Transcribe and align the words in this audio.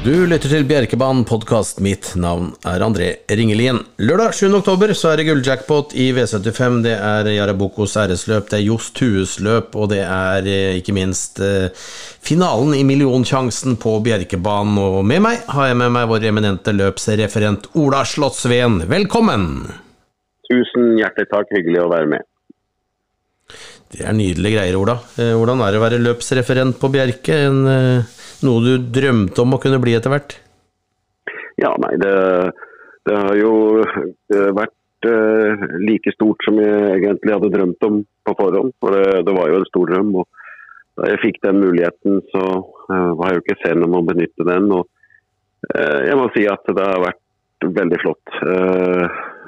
Du 0.00 0.14
lytter 0.24 0.48
til 0.48 0.62
Bjerkebanen 0.64 1.26
podkast. 1.28 1.76
Mitt 1.84 2.14
navn 2.16 2.54
er 2.64 2.80
André 2.80 3.08
Ringelien. 3.28 3.82
Lørdag 4.00 4.32
7. 4.38 4.46
oktober 4.56 4.94
så 4.96 5.10
er 5.10 5.20
det 5.20 5.26
gulljackpot 5.28 5.92
i 5.92 6.06
V75. 6.16 6.78
Det 6.86 6.94
er 6.96 7.28
Jarabokos 7.34 7.98
æresløp, 8.00 8.46
det 8.48 8.56
er 8.56 8.64
Johs 8.64 8.86
Tues 8.96 9.34
løp, 9.44 9.76
og 9.76 9.90
det 9.92 10.00
er 10.06 10.48
eh, 10.48 10.78
ikke 10.80 10.94
minst 10.96 11.42
eh, 11.44 11.68
finalen 11.76 12.72
i 12.78 12.80
Millionsjansen 12.88 13.76
på 13.82 13.98
Bjerkebanen. 14.06 14.80
Og 14.80 15.04
med 15.04 15.20
meg 15.26 15.44
har 15.52 15.68
jeg 15.68 15.80
med 15.82 15.92
meg 15.98 16.08
vår 16.08 16.30
eminente 16.32 16.72
løpsreferent 16.80 17.68
Ola 17.76 18.00
Slottsveen. 18.08 18.86
Velkommen! 18.88 19.50
Tusen 20.48 20.94
hjertelig 20.96 21.28
takk, 21.28 21.52
hyggelig 21.58 21.84
å 21.84 21.90
være 21.92 22.14
med. 22.16 22.28
Det 23.90 24.04
er 24.06 24.14
nydelige 24.14 24.54
greier, 24.54 24.76
Ola. 24.78 24.94
Eh, 25.18 25.32
Hvordan 25.34 25.62
er 25.64 25.72
det 25.72 25.78
å 25.80 25.82
være 25.82 26.02
løpsreferent 26.04 26.76
på 26.78 26.90
Bjerke? 26.94 27.38
En, 27.48 27.60
eh, 27.66 28.10
noe 28.46 28.62
du 28.62 28.84
drømte 28.94 29.42
om 29.42 29.56
å 29.56 29.58
kunne 29.62 29.80
bli 29.82 29.96
etter 29.98 30.12
hvert? 30.12 30.36
Ja, 31.58 31.72
nei, 31.82 31.96
det, 31.98 32.12
det 33.10 33.16
har 33.18 33.38
jo 33.38 33.54
eh, 33.82 34.52
vært 34.54 34.76
like 35.80 36.12
stort 36.12 36.44
som 36.44 36.58
jeg 36.60 36.98
egentlig 36.98 37.32
hadde 37.32 37.48
drømt 37.54 37.84
om 37.88 38.02
på 38.28 38.34
forhånd. 38.36 38.74
For 38.84 38.94
det, 38.94 39.22
det 39.26 39.34
var 39.34 39.48
jo 39.48 39.58
en 39.58 39.68
stor 39.70 39.90
drøm. 39.90 40.10
og 40.20 40.28
Da 41.00 41.08
jeg 41.08 41.22
fikk 41.22 41.38
den 41.46 41.62
muligheten, 41.62 42.18
så 42.30 42.42
var 42.90 43.30
jeg 43.30 43.38
jo 43.38 43.44
ikke 43.46 43.56
sen 43.62 43.86
om 43.86 43.96
å 43.96 44.02
benytte 44.04 44.44
den. 44.44 44.68
og 44.76 44.84
Jeg 45.72 46.18
må 46.20 46.28
si 46.36 46.44
at 46.52 46.68
det 46.68 46.84
har 46.84 47.00
vært 47.00 47.70
veldig 47.80 48.00
flott. 48.04 48.36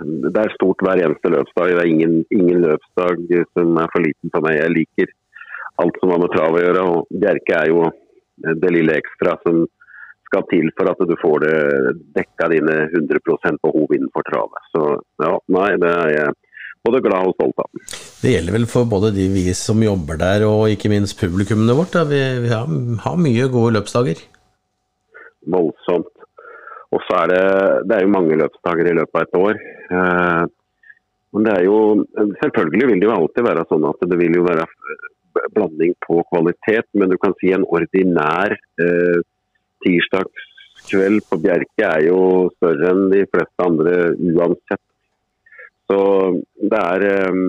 Det 0.02 0.38
er 0.42 0.54
stort 0.56 0.82
hver 0.84 1.02
eneste 1.04 1.32
løpsdag. 1.32 1.74
Det 1.74 1.82
er 1.82 1.90
ingen, 1.90 2.22
ingen 2.34 2.64
løpsdag 2.64 3.26
som 3.52 3.76
er 3.82 3.92
for 3.92 4.04
liten 4.04 4.32
for 4.34 4.44
meg. 4.44 4.58
Jeg 4.60 4.74
liker 4.76 5.12
alt 5.82 6.00
som 6.00 6.12
har 6.12 6.22
med 6.22 6.32
trav 6.34 6.56
å 6.56 6.62
gjøre. 6.62 6.86
og 6.88 7.22
Bjerke 7.22 7.58
er 7.58 7.72
jo 7.72 7.86
det 8.62 8.72
lille 8.74 8.98
ekstra 8.98 9.36
som 9.44 9.64
skal 10.32 10.46
til 10.48 10.70
for 10.78 10.88
at 10.88 11.02
du 11.04 11.12
får 11.20 11.44
det 11.44 11.56
dekka 12.16 12.48
dine 12.54 12.78
100% 12.88 13.60
behov 13.64 13.92
innenfor 13.92 14.24
travet. 14.28 14.70
Så 14.72 14.86
ja, 15.20 15.34
nei, 15.52 15.68
det 15.80 15.92
er 15.92 16.14
jeg 16.14 16.38
både 16.86 17.02
glad 17.04 17.28
og 17.28 17.36
stolt 17.36 17.60
av. 17.62 17.68
Det 18.22 18.32
gjelder 18.32 18.56
vel 18.56 18.66
for 18.70 18.88
både 18.88 19.12
de 19.14 19.28
vi 19.32 19.44
som 19.58 19.82
jobber 19.84 20.18
der 20.20 20.46
og 20.48 20.72
ikke 20.72 20.90
minst 20.92 21.20
publikummet 21.20 21.76
vårt. 21.78 21.98
Vi, 22.08 22.22
vi 22.46 22.52
har, 22.52 22.70
har 23.04 23.20
mye 23.20 23.50
gode 23.52 23.76
løpsdager. 23.76 24.24
Voldsomt. 25.52 26.21
Og 26.92 27.00
så 27.06 27.22
er 27.22 27.30
det, 27.32 27.44
det 27.88 27.96
er 27.96 28.04
jo 28.04 28.12
mange 28.12 28.36
løpsdager 28.40 28.90
i 28.90 28.96
løpet 28.98 29.18
av 29.18 29.24
et 29.24 29.38
år. 29.40 29.60
Eh, 29.96 30.42
men 31.32 31.46
det 31.46 31.52
er 31.56 31.64
jo, 31.64 31.78
selvfølgelig 32.42 32.88
vil 32.90 33.00
det 33.00 33.08
jo 33.08 33.14
alltid 33.16 33.46
være 33.46 33.66
sånn 33.70 33.88
at 33.88 34.04
det 34.10 34.18
vil 34.20 34.36
jo 34.36 34.44
være 34.44 34.66
blanding 35.56 35.94
på 36.04 36.20
kvalitet, 36.28 36.88
men 36.98 37.08
du 37.08 37.16
kan 37.20 37.32
si 37.40 37.54
en 37.56 37.64
ordinær 37.64 38.52
eh, 38.52 39.20
tirsdagskveld 39.86 41.24
på 41.30 41.40
Bjerke 41.40 41.88
er 41.88 42.04
jo 42.10 42.20
større 42.58 42.92
enn 42.92 43.06
de 43.14 43.24
fleste 43.32 43.68
andre 43.68 43.96
uansett. 44.34 44.82
Så 45.88 46.00
det 46.60 46.82
er, 46.82 47.06
eh, 47.08 47.42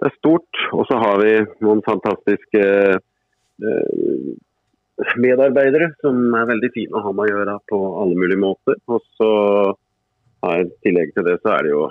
det 0.00 0.08
er 0.08 0.16
stort. 0.16 0.64
Og 0.72 0.88
så 0.88 0.96
har 1.04 1.20
vi 1.20 1.34
noen 1.60 1.84
fantastiske 1.84 2.64
medarbeidere 5.20 5.92
som 6.02 6.20
er 6.36 6.50
veldig 6.50 6.70
fine 6.74 6.98
å 6.98 7.04
ha 7.06 7.14
med 7.14 7.26
å 7.26 7.32
gjøre 7.32 7.56
på 7.70 7.80
alle 8.02 8.18
mulige 8.18 8.42
måter. 8.42 8.78
Og 8.90 9.02
så 9.18 9.32
I 10.50 10.68
tillegg 10.84 11.12
til 11.16 11.26
det 11.28 11.40
så 11.42 11.56
er 11.56 11.66
det 11.66 11.74
jo 11.74 11.88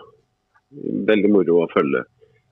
veldig 1.09 1.33
moro 1.33 1.63
å 1.63 1.69
følge 1.73 2.05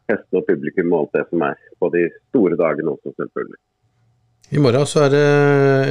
hestene 0.08 0.42
og 0.42 0.46
publikum 0.48 0.94
og 0.94 1.00
alt 1.06 1.18
det 1.18 1.26
som 1.32 1.48
er 1.50 1.58
på 1.82 1.90
de 1.94 2.06
store 2.30 2.60
dagene 2.60 2.94
også, 2.94 3.14
selvfølgelig. 3.16 3.60
I 4.48 4.62
morgen 4.64 4.86
så 4.88 5.02
er 5.04 5.10
det 5.12 5.24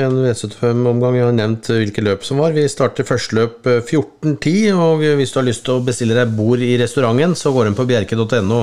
en 0.00 0.14
V75-omgang. 0.25 1.19
Jeg 1.19 1.27
har 1.27 1.34
nevnt 1.37 1.69
hvilke 1.69 2.05
løp 2.06 2.22
som 2.25 2.39
var. 2.41 2.55
Vi 2.56 2.62
starter 2.72 3.05
første 3.05 3.37
løp 3.37 3.67
14.10, 3.69 4.71
og 4.81 5.04
hvis 5.19 5.34
du 5.34 5.41
har 5.43 5.44
lyst 5.44 5.66
til 5.66 5.75
å 5.77 5.83
bestille 5.84 6.16
deg 6.16 6.33
bord 6.38 6.65
i 6.65 6.78
restauranten, 6.81 7.37
så 7.37 7.53
går 7.53 7.66
du 7.66 7.72
inn 7.72 7.77
på 7.77 7.88
bjerke.no 7.91 8.62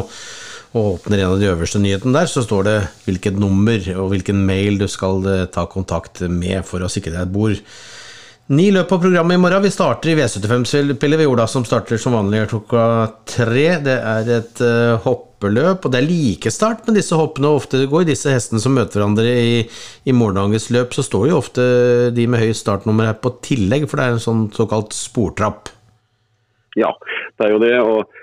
og 0.73 0.95
åpner 0.95 1.21
en 1.21 1.35
av 1.35 1.41
de 1.41 1.49
øverste 1.51 1.81
nyhetene 1.81 2.15
der, 2.17 2.29
så 2.29 2.41
står 2.45 2.63
det 2.67 2.77
hvilket 3.05 3.37
nummer 3.39 3.89
og 3.97 4.13
hvilken 4.13 4.39
mail 4.47 4.79
du 4.81 4.87
skal 4.89 5.21
ta 5.53 5.67
kontakt 5.69 6.23
med 6.25 6.65
for 6.65 6.81
å 6.81 6.89
sikre 6.91 7.13
deg 7.13 7.27
et 7.27 7.35
bord. 7.35 7.59
Ni 8.51 8.65
løp 8.75 8.89
på 8.91 8.97
programmet 8.99 9.37
i 9.37 9.39
morgen. 9.39 9.63
Vi 9.63 9.69
starter 9.71 10.11
i 10.11 10.15
V75-spillet 10.17 11.21
ved 11.21 11.29
Ola, 11.31 11.45
som 11.47 11.63
starter 11.63 11.99
som 12.01 12.17
vanlig 12.17 12.41
klokka 12.51 12.81
tre. 13.29 13.67
Det 13.85 13.93
er 13.95 14.31
et 14.35 14.59
uh, 14.59 14.99
hoppeløp, 15.05 15.85
og 15.85 15.93
det 15.93 16.01
er 16.01 16.09
likestart 16.09 16.83
med 16.83 16.99
disse 16.99 17.15
hoppene. 17.15 17.53
Ofte 17.55 17.85
går 17.87 18.09
disse 18.09 18.33
hestene 18.33 18.59
som 18.59 18.75
møter 18.75 18.99
hverandre 18.99 19.31
i, 19.31 19.61
i 20.03 20.15
morgendagens 20.17 20.67
løp, 20.75 20.91
så 20.91 21.05
står 21.07 21.29
jo 21.31 21.39
ofte 21.39 21.63
de 22.17 22.27
med 22.27 22.43
høyest 22.43 22.65
startnummer 22.65 23.13
her 23.13 23.15
på 23.23 23.31
tillegg, 23.47 23.87
for 23.87 24.01
det 24.01 24.09
er 24.09 24.17
en 24.17 24.25
sånn 24.25 24.43
såkalt 24.57 24.91
sportrapp. 24.97 25.71
Ja, 26.75 26.91
det 27.39 27.47
er 27.47 27.55
jo 27.55 27.63
det. 27.63 27.73
og 27.79 28.19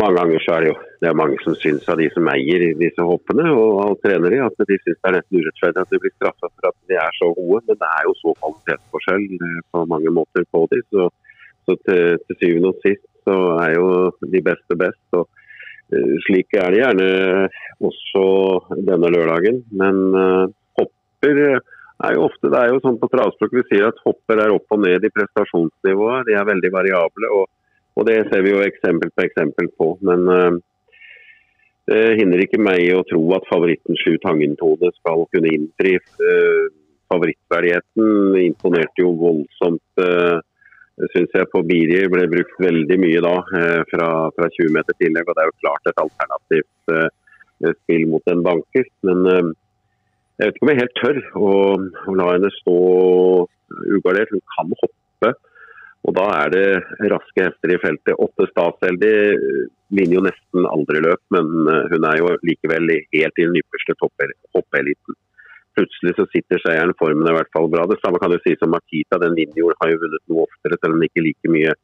mange 0.00 0.16
ganger 0.16 0.46
så 0.46 0.56
er 0.56 0.64
det 0.64 0.72
jo 0.72 0.80
det 1.06 1.12
er 1.12 1.18
mange 1.20 1.36
som 1.44 1.54
syns 1.62 1.84
av 1.86 2.00
de 2.00 2.08
som 2.10 2.26
eier 2.32 2.64
disse 2.80 3.04
hoppene 3.06 3.44
og, 3.52 3.76
og 3.84 4.00
trener 4.02 4.32
de, 4.32 4.40
at 4.42 4.64
de 4.66 4.78
syns 4.80 4.96
det 4.98 5.06
er 5.06 5.14
nesten 5.14 5.38
urettferdig 5.38 5.82
at 5.84 5.92
de 5.92 6.00
blir 6.02 6.14
straffa 6.16 6.50
for 6.50 6.66
at 6.72 6.76
de 6.90 6.98
er 6.98 7.14
så 7.14 7.28
gode. 7.36 7.60
Men 7.68 7.78
det 7.78 7.90
er 7.92 8.08
jo 8.08 8.14
så 8.18 8.34
kvalitetsforskjell 8.40 9.26
eh, 9.36 9.60
på 9.70 9.84
mange 9.92 10.14
måter 10.16 10.48
på 10.50 10.64
de. 10.72 10.82
Så, 10.90 11.06
så 11.62 11.78
til, 11.86 12.18
til, 12.26 12.40
syvende 12.40 12.74
og 12.74 12.82
sist 12.82 13.06
så 13.22 13.38
er 13.62 13.76
jo 13.76 13.86
de 14.34 14.42
beste 14.50 14.80
best. 14.82 15.04
og 15.14 15.30
uh, 15.94 16.12
Slik 16.26 16.58
er 16.58 16.74
det 16.74 16.82
gjerne 16.82 17.08
også 17.86 18.26
denne 18.90 19.14
lørdagen. 19.14 19.62
Men 19.78 20.04
uh, 20.10 20.50
hopper 20.80 21.42
er 21.46 22.18
jo 22.18 22.26
ofte 22.26 22.50
det 22.50 22.64
er 22.64 22.74
jo 22.74 22.82
sånn 22.82 22.98
på 22.98 23.14
travspråk 23.14 23.60
vi 23.60 23.68
sier 23.70 23.92
at 23.92 24.02
hopper 24.02 24.42
er 24.42 24.58
opp 24.58 24.74
og 24.74 24.82
ned 24.82 25.06
i 25.06 25.14
prestasjonsnivået. 25.14 26.26
De 26.26 26.34
er 26.34 26.50
veldig 26.50 26.74
variable. 26.74 27.30
og 27.30 27.52
og 27.96 28.04
Det 28.04 28.26
ser 28.28 28.42
vi 28.44 28.50
jo 28.52 28.58
eksempel 28.60 29.08
på 29.16 29.22
eksempel 29.24 29.70
på. 29.78 29.94
Men 30.04 30.26
uh, 30.28 30.56
det 31.86 32.16
hindrer 32.18 32.44
ikke 32.46 32.62
meg 32.62 32.82
å 32.96 33.04
tro 33.06 33.20
at 33.36 33.46
favoritten 33.50 33.98
Sju 34.00 34.16
Tangentode 34.22 34.90
skal 34.98 35.24
kunne 35.34 35.52
innfri. 35.54 35.96
Uh, 36.18 36.66
favorittverdigheten 37.12 38.34
imponerte 38.42 39.04
jo 39.04 39.12
voldsomt, 39.20 39.84
uh, 40.02 40.40
syns 41.12 41.36
jeg, 41.36 41.46
på 41.52 41.62
Biri. 41.68 42.00
Ble 42.10 42.26
brukt 42.32 42.58
veldig 42.62 42.98
mye 42.98 43.22
da, 43.22 43.36
fra, 43.92 44.08
fra 44.34 44.48
20 44.56 44.74
meter 44.74 44.98
tillegg. 44.98 45.28
og 45.28 45.36
Det 45.36 45.44
er 45.44 45.52
jo 45.52 45.60
klart 45.62 45.90
et 45.90 46.02
alternativt 46.02 47.76
spill 47.82 48.08
mot 48.10 48.32
en 48.32 48.42
banker. 48.44 48.88
Men 49.06 49.22
jeg 50.36 50.48
vet 50.48 50.56
ikke 50.56 50.66
om 50.66 50.72
jeg 50.72 50.80
helt 50.80 50.98
tør 51.00 51.20
å, 51.36 51.50
å 52.10 52.16
la 52.16 52.30
henne 52.32 52.50
stå 52.58 52.78
ugardert. 53.92 54.32
Hun 54.32 54.42
kan 54.56 54.74
hoppe. 54.82 55.30
Og 56.06 56.14
Da 56.14 56.24
er 56.38 56.52
det 56.54 56.66
raske 57.10 57.42
hester 57.48 57.72
i 57.74 57.78
feltet. 57.82 58.14
Åtte 58.14 58.46
Statsheldig 58.52 59.14
vinner 59.96 60.18
jo 60.18 60.26
nesten 60.26 60.68
aldri 60.70 61.02
løp, 61.02 61.22
men 61.34 61.48
eh, 61.72 61.88
hun 61.92 62.06
er 62.06 62.20
jo 62.20 62.34
likevel 62.46 62.92
helt 62.94 63.40
i 63.42 63.46
den 63.46 63.58
ypperste 63.58 63.96
hoppeliten. 64.02 65.18
Plutselig 65.76 66.14
så 66.16 66.24
sitter 66.30 66.62
seieren 66.62 66.94
formen 67.00 67.28
i 67.28 67.34
hvert 67.34 67.50
fall 67.52 67.66
bra. 67.72 67.84
Det 67.90 67.98
samme 68.00 68.20
kan 68.22 68.32
du 68.32 68.38
si 68.40 68.54
som 68.56 68.70
Makita. 68.72 69.18
Den 69.20 69.34
vinner 69.36 69.60
jo, 69.60 69.74
har 69.82 69.92
jo 69.92 69.98
vunnet 70.04 70.24
noe 70.30 70.46
oftere, 70.46 70.78
selv 70.80 70.96
om 70.96 71.04
ikke 71.04 71.26
like 71.26 71.52
mye 71.52 71.74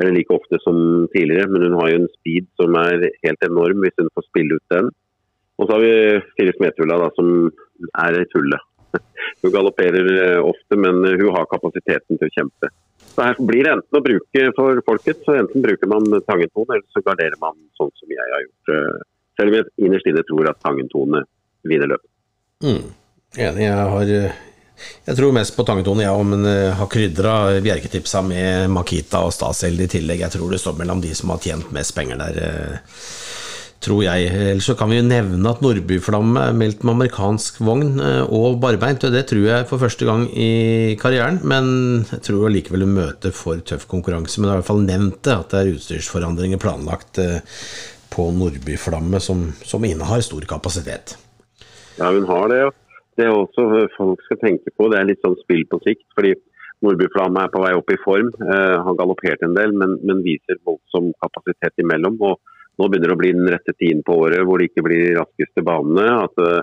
eller 0.00 0.16
like 0.16 0.32
ofte 0.32 0.58
som 0.64 0.80
tidligere. 1.12 1.52
Men 1.52 1.68
hun 1.68 1.78
har 1.78 1.92
jo 1.92 2.00
en 2.00 2.10
speed 2.16 2.48
som 2.58 2.80
er 2.80 3.06
helt 3.26 3.46
enorm 3.46 3.84
hvis 3.84 4.00
hun 4.00 4.10
får 4.16 4.28
spille 4.30 4.56
ut 4.56 4.74
den. 4.74 4.90
Og 5.60 5.68
så 5.68 5.76
har 5.76 5.84
vi 5.84 5.94
Fire 6.40 6.56
Smetulla 6.56 7.10
som 7.18 7.50
er 8.00 8.22
tullet. 8.32 8.68
Hun 9.44 9.52
galopperer 9.54 10.06
eh, 10.10 10.38
ofte, 10.42 10.74
men 10.74 11.04
hun 11.04 11.34
har 11.36 11.44
kapasiteten 11.46 12.18
til 12.18 12.26
å 12.26 12.32
kjempe. 12.34 12.70
Så 13.20 13.26
her 13.28 13.40
blir 13.44 13.66
det 13.66 13.72
enten 13.74 13.98
å 13.98 14.00
bruke 14.00 14.42
for 14.56 14.78
folket, 14.86 15.18
så 15.26 15.34
enten 15.36 15.60
bruker 15.60 15.88
man 15.92 16.06
Tangentone, 16.24 16.78
eller 16.78 16.86
så 16.88 17.02
garderer 17.04 17.36
man 17.42 17.52
sånn 17.76 17.90
som 18.00 18.14
jeg 18.14 18.32
har 18.32 18.46
gjort. 18.46 18.70
Eh, 18.72 19.02
selv 19.36 19.52
om 19.52 19.56
jeg 19.58 19.66
innerst 19.84 20.08
inne 20.08 20.22
tror 20.24 20.48
at 20.48 20.62
Tangentone 20.64 21.20
vinner 21.68 21.90
løpet. 21.90 22.08
Mm. 22.64 22.86
Enig. 23.36 23.66
Jeg 23.66 23.90
har 23.92 24.14
jeg 25.04 25.18
tror 25.18 25.34
mest 25.36 25.52
på 25.52 25.66
Tangentone, 25.68 26.06
ja, 26.06 26.14
men 26.24 26.48
jeg 26.48 26.72
har 26.78 26.88
krydra 26.88 27.34
Bjerketipsa 27.60 28.22
med 28.24 28.72
Makita 28.72 29.20
og 29.26 29.34
Staseld 29.36 29.84
i 29.84 29.90
tillegg. 29.98 30.24
Jeg 30.24 30.38
tror 30.38 30.56
det 30.56 30.62
står 30.64 30.80
mellom 30.80 31.04
de 31.04 31.12
som 31.12 31.34
har 31.34 31.44
tjent 31.44 31.68
mest 31.76 31.92
penger 31.98 32.24
der. 32.24 32.40
Eh, 33.80 33.86
tror 33.86 34.02
jeg. 34.04 34.28
Ellers 34.28 34.66
så 34.66 34.76
kan 34.76 34.90
vi 34.90 34.98
jo 34.98 35.06
nevne 35.06 35.50
at 35.50 35.62
Nordbyflamme 35.62 36.40
er 36.50 36.56
meldt 36.56 36.82
med 36.84 36.94
amerikansk 36.94 37.60
vogn 37.60 38.00
eh, 38.00 38.24
og 38.28 38.60
barbeint. 38.60 39.04
og 39.04 39.12
Det 39.12 39.26
tror 39.26 39.46
jeg 39.46 39.68
for 39.68 39.78
første 39.78 40.04
gang 40.04 40.28
i 40.36 40.96
karrieren, 41.00 41.40
men 41.42 42.04
jeg 42.10 42.20
tror 42.22 42.50
likevel 42.50 42.84
hun 42.84 42.94
møter 42.94 43.32
for 43.32 43.56
tøff 43.60 43.86
konkurranse. 43.88 44.40
Men 44.40 44.48
det 44.48 44.52
er 44.52 44.58
i 44.58 44.60
hvert 44.60 44.70
fall 44.70 44.84
nevnt 44.84 45.22
det, 45.24 45.32
at 45.32 45.50
det 45.50 45.60
er 45.60 45.72
utstyrsforandringer 45.74 46.60
planlagt 46.60 47.18
eh, 47.18 47.40
på 48.10 48.30
Nordbyflamme, 48.32 49.20
som, 49.20 49.50
som 49.64 49.84
innehar 49.84 50.20
stor 50.20 50.44
kapasitet. 50.44 51.16
Ja, 51.96 52.10
hun 52.12 52.28
har 52.28 52.48
det. 52.52 52.62
Det 53.16 53.26
er 53.26 53.34
også 53.34 53.88
folk 53.96 54.20
skal 54.24 54.40
tenke 54.40 54.72
på. 54.76 54.88
Det 54.90 54.98
er 54.98 55.08
litt 55.08 55.24
sånn 55.24 55.38
spill 55.42 55.64
på 55.70 55.80
sikt. 55.86 56.06
fordi 56.14 56.34
Nordbyflamme 56.80 57.42
er 57.44 57.50
på 57.52 57.60
vei 57.60 57.74
opp 57.76 57.90
i 57.92 58.00
form. 58.04 58.30
Eh, 58.44 58.76
har 58.84 58.96
galoppert 58.96 59.42
en 59.44 59.56
del, 59.56 59.72
men, 59.72 59.98
men 60.04 60.24
viser 60.24 60.60
voldsom 60.68 61.12
kapasitet 61.24 61.80
imellom. 61.80 62.20
og 62.20 62.40
nå 62.80 62.88
begynner 62.88 63.12
det 63.12 63.16
å 63.18 63.20
bli 63.20 63.32
den 63.36 63.50
rette 63.52 63.76
tiden 63.76 64.04
på 64.06 64.16
året 64.24 64.44
hvor 64.48 64.60
det 64.60 64.70
ikke 64.70 64.84
blir 64.86 65.02
de 65.04 65.16
raskeste 65.20 65.64
banene. 65.66 66.06
At 66.24 66.40
uh, 66.40 66.60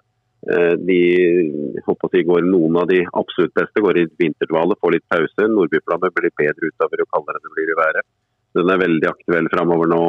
de 0.81 0.99
si, 1.47 2.23
går 2.23 2.47
Noen 2.47 2.79
av 2.81 2.89
de 2.89 3.01
absolutt 3.19 3.53
beste 3.57 3.83
går 3.83 4.01
i 4.01 4.07
vinterdvale, 4.21 4.77
får 4.81 4.95
litt 4.95 5.07
pause. 5.11 5.47
Nordbyplanet 5.53 6.15
blir 6.17 6.35
bedre 6.39 6.71
utover 6.71 7.03
jo 7.03 7.09
kaldere 7.13 7.43
det 7.43 7.53
blir 7.53 7.71
i 7.73 7.79
været. 7.79 8.09
Den 8.57 8.73
er 8.73 8.83
veldig 8.83 9.09
aktuell 9.11 9.49
framover 9.53 9.89
nå. 9.91 10.03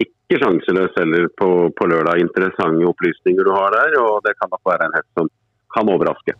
Ikke 0.00 0.38
sjanseløs 0.40 0.94
heller 0.96 1.26
på, 1.38 1.50
på, 1.76 1.88
lørdag. 1.90 2.22
Interessante 2.22 2.86
opplysninger 2.88 3.46
du 3.46 3.52
har 3.52 3.74
der, 3.74 3.98
og 4.00 4.22
det 4.26 4.36
kan 4.38 4.50
nok 4.52 4.62
være 4.70 4.88
en 4.88 4.96
hest 4.96 5.10
som 5.18 5.28
kan 5.74 5.92
overraske. 5.92 6.36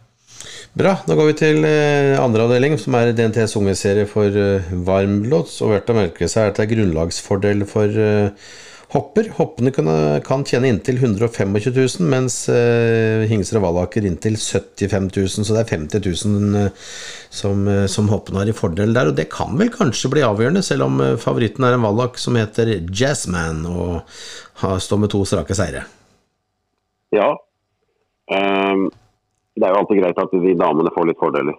Bra. 0.78 0.94
Da 1.04 1.16
går 1.18 1.28
vi 1.28 1.36
til 1.42 1.66
andre 1.66 2.46
avdeling, 2.46 2.78
som 2.80 2.94
er 2.96 3.12
DNTs 3.12 3.56
ungeserie 3.58 4.06
for 4.08 4.32
varmblods. 4.86 5.58
Og 5.66 5.74
verdt 5.74 5.92
å 5.92 5.98
merke 5.98 6.30
seg 6.30 6.46
er 6.46 6.52
at 6.52 6.60
det 6.60 6.66
er 6.66 6.74
grunnlagsfordel 6.76 7.66
for 7.68 8.00
hopper. 8.92 9.28
Hoppene 9.36 9.70
kan, 9.74 9.88
kan 10.26 10.44
tjene 10.46 10.70
inntil 10.70 10.98
125 10.98 11.56
000, 11.56 12.06
mens 12.10 12.42
eh, 12.52 13.26
Hingser 13.30 13.60
og 13.60 13.66
Vallaker 13.68 14.06
inntil 14.06 14.38
75 14.38 15.10
000. 15.16 15.46
Så 15.46 15.54
det 15.54 15.62
er 15.62 15.72
50 15.76 16.04
000 16.26 16.56
uh, 16.58 16.88
som, 17.30 17.66
uh, 17.68 17.86
som 17.90 18.10
hoppene 18.10 18.42
har 18.42 18.50
i 18.50 18.56
fordel 18.56 18.94
der. 18.96 19.12
Og 19.12 19.18
det 19.18 19.30
kan 19.32 19.54
vel 19.60 19.70
kanskje 19.74 20.12
bli 20.14 20.24
avgjørende, 20.26 20.64
selv 20.66 20.88
om 20.88 20.98
uh, 21.02 21.14
favoritten 21.20 21.66
er 21.66 21.76
en 21.76 21.86
Wallach 21.86 22.18
som 22.22 22.38
heter 22.38 22.72
Jazzman 22.90 23.62
og 23.70 24.00
har, 24.64 24.80
står 24.82 25.04
med 25.04 25.14
to 25.14 25.22
strake 25.28 25.56
seire. 25.56 25.86
Ja. 27.14 27.30
Um, 28.30 28.90
det 29.58 29.66
er 29.66 29.74
jo 29.74 29.80
alltid 29.80 29.98
greit 30.00 30.18
at 30.22 30.34
de 30.34 30.52
damene 30.56 30.92
får 30.94 31.08
litt 31.08 31.18
fordeler. 31.20 31.56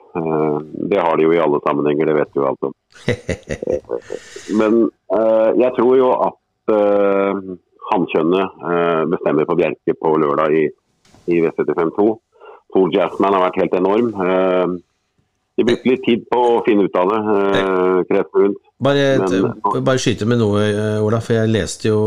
det 0.89 1.01
har 1.03 1.17
de 1.19 1.25
jo 1.25 1.33
i 1.35 1.41
alle 1.43 1.59
sammenhenger, 1.61 2.07
det 2.07 2.15
vet 2.17 2.31
du 2.33 2.39
jo 2.39 2.47
alt 2.49 2.69
om. 2.69 2.73
Men 4.59 4.77
jeg 5.59 5.73
tror 5.75 5.97
jo 5.99 6.07
at 6.15 6.40
uh, 6.69 7.57
hannkjønnet 7.91 8.61
uh, 8.61 9.03
bestemmer 9.11 9.49
på 9.49 9.57
Bjerke 9.59 9.97
på 9.97 10.13
lørdag 10.21 10.55
i, 10.57 10.67
i 11.31 11.41
V75-2. 11.43 12.07
Tor 12.71 12.95
Jazzman 12.95 13.35
har 13.35 13.47
vært 13.49 13.61
helt 13.63 13.77
enorm. 13.81 14.13
Uh, 14.15 14.79
de 15.59 15.65
brukte 15.67 15.89
litt 15.91 16.03
tid 16.05 16.21
på 16.31 16.37
å 16.39 16.59
finne 16.65 16.85
ut 16.87 16.95
av 16.97 17.09
det. 17.11 17.17
Uh, 17.27 18.53
bare, 18.81 19.01
men, 19.19 19.49
bare 19.83 19.99
skyte 20.01 20.25
med 20.25 20.39
noe, 20.39 20.63
Ola, 21.03 21.19
for 21.21 21.35
jeg 21.35 21.51
leste 21.51 21.89
jo 21.89 21.99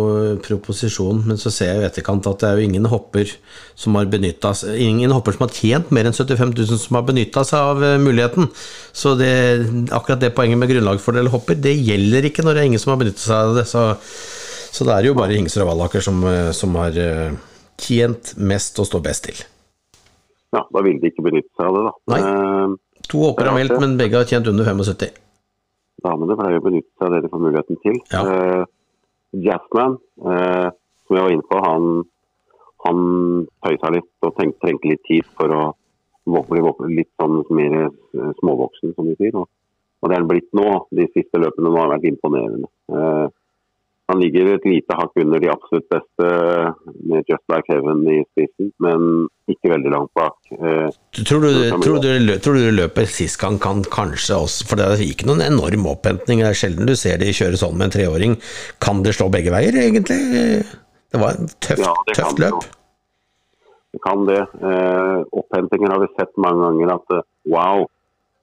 proposisjonen, 0.42 1.20
men 1.28 1.38
så 1.38 1.52
ser 1.54 1.70
jeg 1.70 1.82
i 1.82 1.86
etterkant 1.90 2.26
at 2.26 2.40
det 2.40 2.48
er 2.48 2.58
jo 2.58 2.70
ingen 2.70 2.88
hopper 2.90 3.30
som 3.78 3.94
har 3.98 4.08
benytta 4.10 4.54
Ingen 4.80 5.12
hopper 5.14 5.36
som 5.36 5.44
har 5.44 5.54
tjent 5.54 5.92
mer 5.94 6.08
enn 6.08 6.16
75 6.16 6.54
000 6.56 6.80
som 6.80 6.98
har 6.98 7.04
benytta 7.06 7.44
seg 7.46 7.74
av 7.74 7.84
muligheten. 8.02 8.48
Så 8.96 9.12
det, 9.20 9.34
akkurat 9.94 10.24
det 10.24 10.32
poenget 10.34 10.58
med 10.58 10.72
grunnlagsfordel 10.72 11.30
hopper, 11.34 11.60
det 11.60 11.76
gjelder 11.76 12.30
ikke 12.30 12.46
når 12.46 12.56
det 12.56 12.64
er 12.64 12.72
ingen 12.72 12.82
som 12.82 12.94
har 12.94 13.04
benytta 13.04 13.22
seg 13.28 13.52
av 13.52 13.60
det. 13.60 13.68
Så 13.70 13.84
så 14.74 14.82
det 14.86 14.94
er 14.94 15.06
jo 15.06 15.14
bare 15.14 15.36
Hingsrud 15.36 15.62
og 15.62 15.68
Vallaker 15.70 16.02
som, 16.02 16.16
eh, 16.26 16.50
som, 16.56 16.74
har 16.80 16.96
eh, 16.98 17.34
tjent 17.78 18.32
mest 18.50 18.80
og 18.82 18.88
står 18.88 19.02
best 19.04 19.28
til. 19.28 19.42
Ja, 20.54 20.64
da 20.66 20.82
vil 20.86 20.98
de 21.02 21.12
ikke 21.12 21.22
benytte 21.26 21.50
seg 21.54 21.68
av 21.68 21.76
det, 21.76 21.82
da. 21.86 21.92
Nei. 22.10 22.18
Eh, 22.30 23.04
to 23.10 23.20
håper 23.22 23.50
har 23.50 23.54
meldt, 23.54 23.76
men 23.82 23.94
begge 24.00 24.18
har 24.18 24.26
tjent 24.26 24.50
under 24.50 24.66
75. 24.66 25.20
Damene 26.04 26.36
pleier 26.40 26.58
å 26.58 26.64
benytte 26.64 26.90
seg 26.90 27.06
av 27.06 27.14
det 27.14 27.20
de 27.22 27.30
får 27.30 27.44
muligheten 27.44 27.78
til. 27.84 28.00
Ja. 28.12 28.24
Uh, 28.26 28.64
Jazzman, 29.44 29.94
uh, 30.26 30.68
som 31.06 31.16
jeg 31.16 31.24
var 31.24 31.36
inne 31.36 31.46
på, 31.48 31.60
han, 31.64 31.86
han 32.84 32.98
tøysa 33.64 33.92
litt 33.94 34.26
og 34.26 34.34
tenkte, 34.36 34.58
trengte 34.66 34.90
litt 34.90 35.04
tid 35.06 35.30
for 35.38 35.54
å 35.54 35.62
bli 36.50 36.64
litt 36.98 37.12
sånn 37.20 37.40
mer 37.56 37.78
småvoksen, 38.40 38.92
som 38.98 39.08
de 39.08 39.16
sier. 39.20 39.38
Og, 39.38 39.48
og 40.02 40.10
det 40.10 40.18
er 40.18 40.24
han 40.24 40.28
blitt 40.28 40.50
nå. 40.56 40.68
De 40.92 41.08
siste 41.14 41.40
løpene 41.40 41.70
nå 41.70 41.80
har 41.80 41.94
vært 41.94 42.10
imponerende. 42.10 42.68
Uh, 42.92 43.30
han 44.10 44.20
ligger 44.20 44.50
et 44.52 44.66
lite 44.68 44.96
hakk 44.98 45.14
under 45.22 45.40
de 45.40 45.48
absolutt 45.48 45.86
beste 45.88 46.26
med 47.08 47.24
Just 47.30 47.44
Like 47.48 47.72
Heaven 47.72 48.02
i 48.12 48.18
spissen, 48.26 48.68
men 48.84 49.06
ikke 49.48 49.70
veldig 49.72 49.92
langt 49.94 50.12
bak. 50.18 50.36
Eh, 50.52 50.90
tror 51.22 51.46
du, 51.46 51.48
tror 51.80 52.02
du, 52.04 52.34
tror 52.44 52.58
du 52.58 52.68
løpet 52.76 53.08
sist 53.08 53.40
gang 53.40 53.56
kan 53.62 53.80
kanskje 53.88 54.36
også 54.44 54.68
For 54.68 54.80
det 54.80 54.90
er 54.90 55.04
ikke 55.06 55.28
noen 55.30 55.44
enorm 55.46 55.88
opphentning, 55.94 56.44
det 56.44 56.52
er 56.52 56.60
sjelden 56.60 56.90
du 56.90 56.96
ser 57.00 57.16
de 57.22 57.32
kjøre 57.32 57.60
sånn 57.60 57.78
med 57.80 57.88
en 57.88 57.96
treåring. 57.96 58.36
Kan 58.84 59.00
det 59.06 59.16
slå 59.16 59.30
begge 59.32 59.54
veier, 59.54 59.80
egentlig? 59.86 60.20
Det 61.14 61.22
var 61.22 61.38
et 61.38 61.58
tøft, 61.64 61.86
ja, 61.86 61.96
tøft 62.12 62.44
løp. 62.44 62.70
Det 63.94 64.04
kan 64.04 64.28
det. 64.28 64.40
Eh, 64.42 65.18
opphentinger 65.32 65.94
har 65.94 66.04
vi 66.04 66.12
sett 66.18 66.32
mange 66.44 66.60
ganger 66.66 66.96
at 66.98 67.12
eh, 67.14 67.26
wow, 67.56 67.86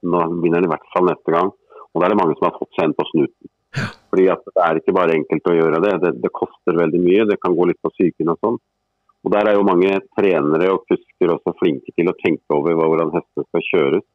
nå 0.02 0.28
vinner 0.42 0.58
han 0.58 0.66
i 0.66 0.74
hvert 0.74 0.94
fall 0.94 1.06
neste 1.06 1.38
gang. 1.38 1.54
Og 1.92 2.00
da 2.00 2.08
er 2.08 2.14
det 2.14 2.22
mange 2.22 2.34
som 2.38 2.48
har 2.48 2.56
fått 2.58 2.72
seg 2.74 2.88
en 2.88 2.94
på 2.98 3.06
snuten. 3.12 3.52
Fordi 3.72 4.28
at 4.28 4.44
Det 4.44 4.64
er 4.64 4.80
ikke 4.80 4.94
bare 4.96 5.16
enkelt 5.16 5.48
å 5.48 5.56
gjøre 5.56 5.80
det. 5.84 5.94
det. 6.02 6.12
Det 6.20 6.32
koster 6.36 6.76
veldig 6.76 7.00
mye. 7.00 7.28
Det 7.30 7.40
kan 7.40 7.56
gå 7.56 7.68
litt 7.70 7.80
på 7.82 7.92
psyken 7.94 8.32
og 8.34 8.40
sånn. 8.44 8.58
Og 9.22 9.30
Der 9.32 9.48
er 9.48 9.54
jo 9.54 9.66
mange 9.66 10.00
trenere 10.18 10.72
og 10.74 10.84
kusker 10.90 11.32
også 11.32 11.54
flinke 11.60 11.94
til 11.94 12.10
å 12.10 12.18
tenke 12.18 12.56
over 12.56 12.74
hvordan 12.74 13.14
hestene 13.14 13.46
skal 13.46 13.66
kjøres. 13.70 14.06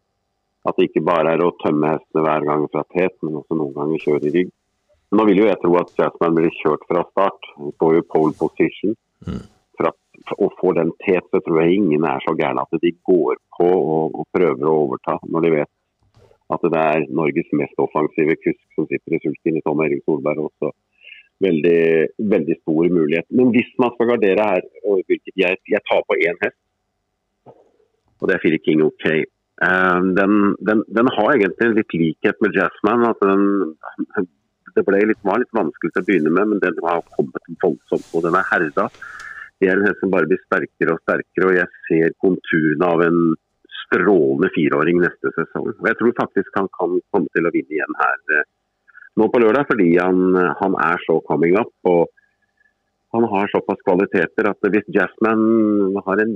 At 0.67 0.75
det 0.75 0.89
ikke 0.89 1.05
bare 1.07 1.33
er 1.33 1.43
å 1.45 1.55
tømme 1.63 1.93
hestene 1.95 2.25
hver 2.25 2.43
gang 2.45 2.65
fra 2.73 2.83
tet, 2.91 3.15
men 3.23 3.39
også 3.39 3.55
noen 3.55 3.75
ganger 3.77 4.03
kjøre 4.03 4.27
i 4.27 4.33
rygg. 4.35 4.49
Men 5.07 5.21
nå 5.21 5.27
vil 5.29 5.39
jo 5.41 5.47
jeg 5.47 5.59
tro 5.61 5.77
at 5.79 5.93
Jazzman 5.95 6.35
blir 6.35 6.51
kjørt 6.59 6.83
fra 6.89 7.05
start. 7.07 7.51
Han 7.55 7.71
får 7.79 7.95
jo 7.95 8.09
pole 8.11 8.35
position. 8.35 8.97
Mm. 9.23 9.45
For 9.79 9.89
at, 9.93 9.99
og 10.35 10.57
får 10.59 10.75
den 10.81 10.91
tet, 11.05 11.23
så 11.31 11.39
tror 11.39 11.61
jeg 11.63 11.79
ingen 11.79 12.03
er 12.09 12.19
så 12.25 12.35
gærne 12.35 12.65
at 12.67 12.81
de 12.83 12.91
går 13.07 13.39
på 13.57 13.69
og, 13.71 14.19
og 14.19 14.27
prøver 14.35 14.67
å 14.67 14.75
overta 14.83 15.15
når 15.23 15.45
de 15.45 15.53
vet 15.55 15.71
at 16.55 16.67
det 16.73 16.81
er 16.81 17.07
Norges 17.19 17.49
mest 17.59 17.81
offensive 17.83 18.37
kusk 18.43 18.63
som 18.75 18.87
sitter 18.89 19.17
i 19.17 19.23
sulken 19.23 19.57
i 19.59 19.63
Tom 19.65 19.81
Erik 19.83 20.03
Solberg 20.05 20.45
også. 20.47 20.71
Veldig, 21.43 21.81
veldig 22.33 22.55
stor 22.61 22.87
mulighet. 22.97 23.27
Men 23.39 23.51
hvis 23.53 23.69
man 23.81 23.91
skal 23.93 24.13
gardere 24.13 24.45
her, 24.51 24.63
hvilket 25.09 25.35
jeg, 25.43 25.59
jeg 25.73 25.83
tar 25.89 26.05
på 26.07 26.17
én 26.17 26.39
hest, 26.43 26.57
og 28.17 28.29
det 28.29 28.37
er 28.37 28.43
Fire 28.45 28.61
King 28.65 28.81
OK. 28.85 29.05
Uh, 29.57 30.01
den, 30.17 30.33
den, 30.69 30.81
den, 30.97 31.09
har 31.17 31.33
egentlig 31.33 31.67
litt 31.77 31.93
likhet 31.99 32.41
med 32.41 32.57
Jazzman. 32.57 33.05
at 33.11 33.21
den, 33.21 33.75
Det 34.77 34.83
ble 34.85 35.03
litt, 35.09 35.21
var 35.25 35.41
litt 35.41 35.53
vanskelig 35.57 35.93
til 35.93 36.03
å 36.03 36.07
begynne 36.07 36.33
med, 36.33 36.53
men 36.53 36.63
den 36.63 36.81
har 36.85 37.05
kommet 37.13 37.53
voldsomt. 37.61 38.09
Og 38.17 38.25
den 38.25 38.37
er 38.37 38.49
herda. 38.49 38.87
Det 39.57 39.69
er 39.69 39.77
en 39.77 39.87
hest 39.87 40.01
som 40.01 40.13
bare 40.13 40.29
blir 40.29 40.41
sterkere 40.45 40.95
og 40.95 41.03
sterkere. 41.03 41.49
og 41.49 41.57
Jeg 41.57 41.69
ser 41.87 42.17
konturene 42.23 42.89
av 42.89 43.05
en 43.05 43.21
strålende 43.87 44.51
fireåring 44.55 45.01
neste 45.01 45.31
sesong. 45.35 45.71
Og 45.73 45.89
Jeg 45.89 45.99
tror 45.99 46.19
faktisk 46.21 46.59
han 46.59 46.69
kan 46.77 46.99
komme 47.13 47.31
til 47.35 47.47
å 47.47 47.53
vinne 47.55 47.79
igjen 47.79 47.99
her 48.03 48.37
eh, 48.37 48.45
nå 49.17 49.27
på 49.33 49.41
lørdag, 49.41 49.65
fordi 49.71 49.89
han, 49.97 50.37
han 50.61 50.77
er 50.83 51.01
så 51.07 51.19
coming 51.25 51.57
up. 51.57 51.73
og 51.89 52.05
han 53.15 53.23
har 53.23 53.47
såpass 53.47 53.79
kvaliteter 53.87 54.49
at 54.49 54.67
hvis 54.73 54.89
Jazzman 54.95 55.43
har 56.05 56.21
en 56.21 56.33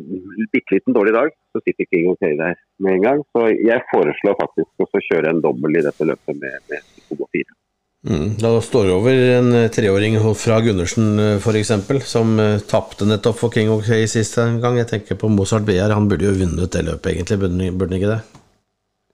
bitte 0.53 0.77
liten 0.77 0.95
dårlig 0.95 1.13
dag, 1.13 1.33
så 1.51 1.61
sitter 1.61 1.89
King 1.91 2.07
OK 2.13 2.23
der 2.23 2.55
med 2.79 2.93
en 2.95 3.05
gang. 3.05 3.23
Så 3.35 3.49
jeg 3.51 3.83
foreslår 3.91 4.39
faktisk 4.39 4.85
å 4.87 5.03
kjøre 5.09 5.33
en 5.33 5.43
dobbel 5.43 5.77
i 5.77 5.83
dette 5.85 6.07
løpet 6.07 6.39
med, 6.39 6.63
med 6.71 6.87
2 7.11 7.19
og 7.19 7.27
4. 7.35 7.60
Mm, 8.09 8.33
da 8.41 8.49
står 8.61 8.87
det 8.87 8.93
over 8.97 9.13
en 9.13 9.53
eh, 9.53 9.67
treåring 9.69 10.15
fra 10.33 10.57
Gundersen 10.65 11.19
eh, 11.21 11.35
f.eks., 11.37 11.69
som 12.09 12.33
uh, 12.39 12.57
tapte 12.65 13.05
nettopp 13.05 13.37
for 13.37 13.53
King 13.53 13.69
of 13.69 13.83
Clay 13.85 14.07
sist 14.09 14.39
gang. 14.41 14.79
Jeg 14.79 14.89
tenker 14.89 15.19
på 15.21 15.29
Mozart 15.29 15.67
Beyer, 15.67 15.93
han 15.93 16.09
burde 16.09 16.25
jo 16.25 16.39
vunnet 16.39 16.73
det 16.73 16.81
løpet, 16.87 17.11
egentlig, 17.13 17.37
burde 17.77 17.91
han 17.91 17.99
ikke 17.99 18.15
det? 18.15 18.19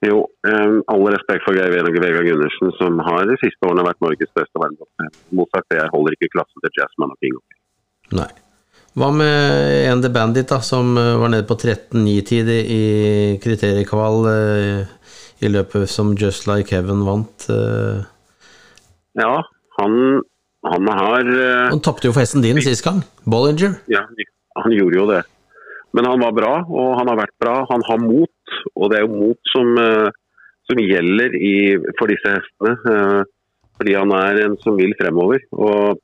Jo, 0.08 0.24
um, 0.24 0.80
all 0.88 1.04
respekt 1.12 1.44
for 1.44 1.58
Geir 1.58 1.74
Vegard 1.74 2.24
Gundersen, 2.30 2.72
som 2.80 2.96
har 3.04 3.28
de 3.28 3.36
siste 3.42 3.68
årene 3.68 3.84
vært 3.84 4.00
Norges 4.00 4.32
beste 4.32 4.56
verdensmester. 4.56 5.14
Mozart 5.36 5.68
Beyer 5.68 5.92
holder 5.92 6.16
ikke 6.16 6.32
klassen 6.38 6.64
til 6.64 6.76
Jazzman 6.80 7.12
og 7.12 7.20
King 7.20 7.36
of 7.36 7.44
Clay. 7.44 8.22
Nei. 8.22 8.30
Hva 8.98 9.12
med 9.12 9.88
en 9.92 10.00
The 10.00 10.08
Bandit, 10.14 10.48
da, 10.48 10.62
som 10.64 10.96
var 10.96 11.28
nede 11.28 11.44
på 11.46 11.58
13-9-tid 11.60 12.48
i 12.56 12.84
kriteriekval 13.42 14.30
i 15.44 15.50
løpet 15.52 15.92
som 15.92 16.16
Just 16.18 16.48
Like 16.48 16.72
Heaven 16.72 17.04
vant? 17.06 17.50
Uh, 17.52 18.06
ja, 19.18 19.34
han, 19.78 19.94
han 20.66 20.90
har 21.00 21.30
uh, 21.30 21.70
Han 21.72 21.82
tapte 21.84 22.08
jo 22.08 22.14
for 22.14 22.24
hesten 22.24 22.44
din 22.44 22.60
sist 22.64 22.84
gang, 22.86 23.02
Bollinger. 23.28 23.78
Ja, 23.92 24.04
han 24.58 24.74
gjorde 24.74 25.00
jo 25.00 25.06
det. 25.10 25.22
Men 25.96 26.08
han 26.10 26.20
var 26.20 26.34
bra, 26.36 26.54
og 26.66 26.96
han 26.98 27.08
har 27.10 27.20
vært 27.22 27.36
bra. 27.40 27.54
Han 27.70 27.84
har 27.86 28.02
mot, 28.02 28.56
og 28.74 28.90
det 28.90 28.98
er 28.98 29.06
jo 29.06 29.22
mot 29.22 29.52
som, 29.54 29.72
uh, 29.78 30.10
som 30.68 30.82
gjelder 30.82 31.34
i, 31.38 31.54
for 32.00 32.10
disse 32.10 32.34
hestene. 32.34 32.74
Uh, 32.84 33.64
fordi 33.78 33.94
han 33.94 34.12
er 34.18 34.42
en 34.44 34.58
som 34.64 34.76
vil 34.78 34.92
fremover. 34.98 35.42
Og 35.54 36.02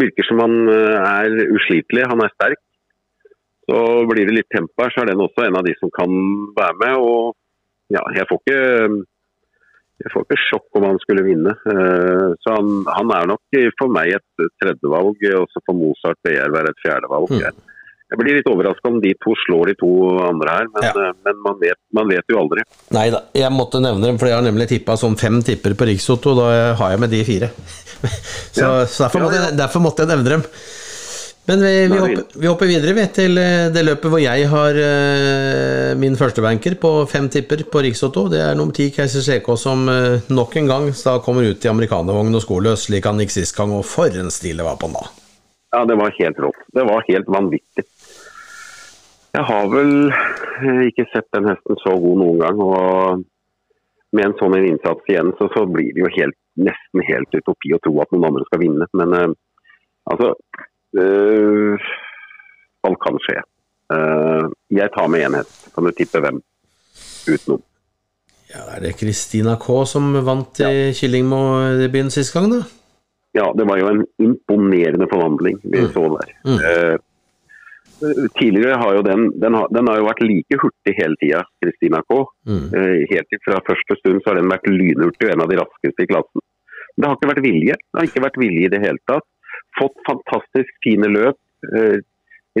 virker 0.00 0.24
som 0.24 0.40
han 0.40 0.54
er 0.72 1.34
uslitelig. 1.52 2.06
Han 2.08 2.22
er 2.24 2.32
sterk. 2.32 2.60
Så 3.68 3.78
blir 4.08 4.26
det 4.26 4.38
litt 4.38 4.48
tempo 4.50 4.82
her, 4.82 4.90
så 4.90 5.02
er 5.02 5.12
den 5.12 5.20
også 5.22 5.44
en 5.44 5.58
av 5.60 5.66
de 5.66 5.74
som 5.78 5.92
kan 5.92 6.10
være 6.56 6.78
med. 6.80 6.94
Og 6.96 7.92
ja, 7.92 8.02
jeg 8.16 8.28
får 8.30 8.40
ikke 8.40 8.62
jeg 10.02 10.12
får 10.12 10.24
ikke 10.26 10.40
sjokk 10.48 10.78
om 10.78 10.86
han 10.88 11.02
skulle 11.02 11.26
vinne. 11.26 11.52
Eh, 11.72 12.30
så 12.42 12.56
han, 12.56 12.70
han 12.90 13.12
er 13.14 13.28
nok 13.30 13.60
for 13.78 13.92
meg 13.94 14.16
et 14.16 14.46
tredjevalg, 14.62 15.28
og 15.38 15.44
så 15.52 15.62
får 15.66 15.78
Mozart 15.78 16.18
BR 16.26 16.54
være 16.54 16.72
et 16.72 16.82
fjerdevalg. 16.82 17.30
Mm. 17.38 17.68
Jeg 18.12 18.20
blir 18.20 18.36
litt 18.36 18.48
overraska 18.50 18.90
om 18.90 18.98
de 19.00 19.14
to 19.24 19.32
slår 19.46 19.70
de 19.70 19.74
to 19.80 19.90
andre 20.26 20.56
her, 20.58 20.66
men, 20.74 20.84
ja. 20.84 20.92
Eh, 20.92 21.14
men 21.24 21.38
man, 21.46 21.56
vet, 21.62 21.78
man, 21.96 22.10
vet, 22.12 22.26
jo 22.28 22.42
aldri. 22.42 22.66
Nei 22.92 23.06
da, 23.14 23.22
jeg 23.38 23.54
måtte 23.54 23.80
nevne 23.80 24.10
dem, 24.10 24.18
for 24.20 24.28
jeg 24.28 24.36
har 24.36 24.44
nemlig 24.44 24.68
tippa 24.74 24.98
sånn 25.00 25.16
fem 25.20 25.40
tipper 25.46 25.78
på 25.78 25.88
Riksoto. 25.88 26.34
Da 26.36 26.50
har 26.76 26.92
jeg 26.92 27.00
med 27.00 27.14
de 27.14 27.22
fire. 27.24 27.48
så, 28.56 28.66
ja. 28.66 28.70
så 28.84 29.06
derfor, 29.06 29.24
måtte 29.24 29.38
jeg, 29.38 29.56
derfor, 29.62 29.84
måtte 29.86 30.04
jeg, 30.04 30.12
nevne 30.12 30.36
dem. 30.36 30.46
Men 31.46 31.58
vi, 31.60 31.88
vi, 31.88 31.98
hopper, 31.98 32.38
vi 32.38 32.46
hopper 32.46 32.68
videre 32.70 32.92
vi, 32.94 33.04
til 33.10 33.38
eh, 33.42 33.66
det 33.74 33.82
løpet 33.82 34.12
hvor 34.12 34.20
jeg 34.22 34.44
har 34.46 34.76
uh, 34.78 35.88
min 35.98 36.14
førstebanker 36.14 36.76
på 36.78 36.92
fem 37.10 37.26
tipper 37.34 37.64
på 37.66 37.82
Riksotto. 37.82 38.28
Det 38.30 38.38
er 38.44 38.54
nummer 38.54 38.76
ti 38.76 38.86
Keiser 38.94 39.24
CK 39.26 39.50
som 39.58 39.82
uh, 39.90 40.22
nok 40.30 40.54
en 40.60 40.70
gang 40.70 40.86
da 40.94 41.16
kommer 41.24 41.48
ut 41.50 41.66
i 41.66 41.72
amerikanervogn 41.72 42.38
og 42.38 42.44
skoløs, 42.46 42.86
slik 42.86 43.10
han 43.10 43.18
gikk 43.24 43.34
sist 43.34 43.58
gang, 43.58 43.74
og 43.74 43.82
for 43.90 44.14
en 44.22 44.30
stil 44.30 44.62
det 44.62 44.68
var 44.68 44.78
på 44.78 44.86
han 44.86 45.00
da. 45.00 45.04
Ja, 45.74 45.82
det 45.90 45.98
var 45.98 46.14
helt 46.20 46.40
rått. 46.46 46.62
Det 46.78 46.86
var 46.86 47.10
helt 47.10 47.34
vanvittig. 47.34 47.88
Jeg 49.32 49.46
har 49.48 49.68
vel 49.74 49.94
ikke 50.92 51.10
sett 51.10 51.30
den 51.34 51.48
hesten 51.50 51.78
så 51.82 51.98
god 51.98 52.18
noen 52.22 52.42
gang. 52.44 52.58
og 52.62 53.22
Med 54.14 54.28
en 54.28 54.38
sånn 54.38 54.60
innsats 54.60 55.08
igjen, 55.10 55.34
så, 55.40 55.50
så 55.56 55.66
blir 55.66 55.90
det 55.90 56.04
jo 56.04 56.16
helt, 56.20 56.38
nesten 56.60 57.08
helt 57.08 57.34
utopi 57.34 57.72
å 57.74 57.82
tro 57.82 57.98
at 58.04 58.12
noen 58.14 58.30
andre 58.30 58.46
skal 58.46 58.62
vinne. 58.62 58.86
Men 58.94 59.16
uh, 59.16 59.32
altså 60.12 60.36
eh, 60.98 61.90
Alt 62.82 62.98
kan 63.02 63.18
skje. 63.22 63.42
Uh, 63.92 64.48
jeg 64.72 64.90
tar 64.94 65.10
med 65.12 65.22
én 65.22 65.36
hest. 65.36 65.68
Kan 65.74 65.86
du 65.86 65.92
tippe 65.94 66.18
hvem? 66.22 66.40
Utenom. 67.28 67.60
Ja, 68.52 68.64
Er 68.76 68.80
det 68.84 68.96
Christina 69.00 69.56
K 69.60 69.84
som 69.88 70.10
vant 70.26 70.60
i 70.66 70.90
Killingmo-debuten 70.96 72.10
sist 72.12 72.34
gang, 72.34 72.50
da? 72.52 72.64
Ja, 73.32 73.46
det 73.56 73.64
var 73.68 73.80
jo 73.80 73.88
en 73.88 74.02
imponerende 74.20 75.06
forvandling 75.08 75.60
vi 75.62 75.86
så 75.94 76.04
der. 76.18 76.34
Mm. 76.44 76.58
Uh, 76.58 78.28
tidligere 78.40 78.80
har 78.82 78.96
jo 78.98 79.04
den, 79.06 79.28
den 79.40 79.54
har, 79.54 79.70
den 79.72 79.88
har 79.88 80.00
jo 80.00 80.08
vært 80.08 80.24
like 80.26 80.58
hurtig 80.60 80.96
hele 80.98 81.16
tida, 81.22 81.44
Christina 81.62 82.02
K. 82.08 82.18
Mm. 82.50 82.66
Uh, 82.74 82.98
helt 83.12 83.38
fra 83.46 83.62
første 83.68 83.98
stund 84.02 84.20
så 84.20 84.32
har 84.32 84.40
den 84.40 84.52
vært 84.52 84.68
lynhurtig 84.68 85.28
og 85.28 85.36
en 85.36 85.44
av 85.46 85.52
de 85.52 85.60
raskeste 85.62 86.04
i 86.04 86.10
klassen. 86.10 86.44
Det 86.92 87.08
har 87.08 87.16
ikke 87.16 87.30
vært 87.30 87.46
vilje. 87.46 87.78
Det 87.78 87.98
har 88.00 88.10
ikke 88.10 88.26
vært 88.26 88.40
vilje 88.42 88.66
i 88.66 88.72
det 88.72 88.82
hele 88.82 89.00
tatt. 89.08 89.28
Fått 89.78 89.98
fantastisk 90.08 90.72
fine 90.84 91.10
løp. 91.12 91.38
Eh, 91.72 92.00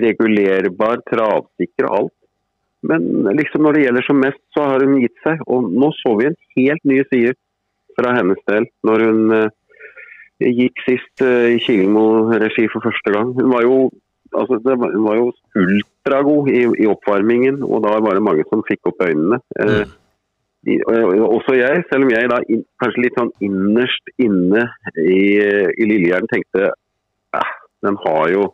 regulerbar, 0.00 1.02
travsikker 1.10 1.88
og 1.88 1.96
alt. 1.98 2.18
Men 2.82 3.02
liksom 3.38 3.62
når 3.62 3.76
det 3.76 3.82
gjelder 3.84 4.06
som 4.06 4.20
mest, 4.22 4.42
så 4.56 4.66
har 4.72 4.84
hun 4.84 5.00
gitt 5.02 5.18
seg. 5.24 5.42
Og 5.46 5.68
nå 5.70 5.92
så 6.00 6.14
vi 6.18 6.30
en 6.30 6.38
helt 6.56 6.86
ny 6.88 7.02
side 7.12 7.34
fra 7.98 8.14
hennes 8.16 8.40
del 8.48 8.66
når 8.88 9.04
hun 9.06 9.34
eh, 9.36 9.50
gikk 10.42 10.82
sist 10.86 11.24
eh, 11.24 11.52
i 11.56 11.60
Killingmo-regi 11.62 12.66
for 12.72 12.84
første 12.84 13.14
gang. 13.14 13.34
Hun 13.38 13.52
var 13.52 13.66
jo, 13.66 13.78
altså, 14.32 14.58
det 14.64 14.78
var, 14.80 14.94
hun 14.96 15.06
var 15.06 15.20
jo 15.20 15.30
ultragod 15.62 16.50
i, 16.50 16.64
i 16.82 16.88
oppvarmingen, 16.90 17.62
og 17.62 17.84
da 17.86 17.98
var 18.02 18.18
det 18.18 18.26
mange 18.26 18.46
som 18.48 18.64
fikk 18.66 18.90
opp 18.90 19.04
øynene. 19.04 19.38
Eh, 19.60 19.84
de, 20.66 20.78
og, 20.88 20.96
og 21.18 21.36
også 21.38 21.58
jeg, 21.58 21.84
selv 21.90 22.06
om 22.06 22.12
jeg 22.14 22.30
da 22.30 22.38
kanskje 22.82 23.04
litt 23.04 23.16
sånn 23.18 23.32
innerst 23.44 24.12
inne 24.22 24.68
i, 25.02 25.22
i 25.42 25.88
Lillehjernen 25.90 26.30
tenkte 26.30 26.72
eh, 27.38 27.54
den 27.86 27.98
har 28.04 28.26
jo 28.32 28.50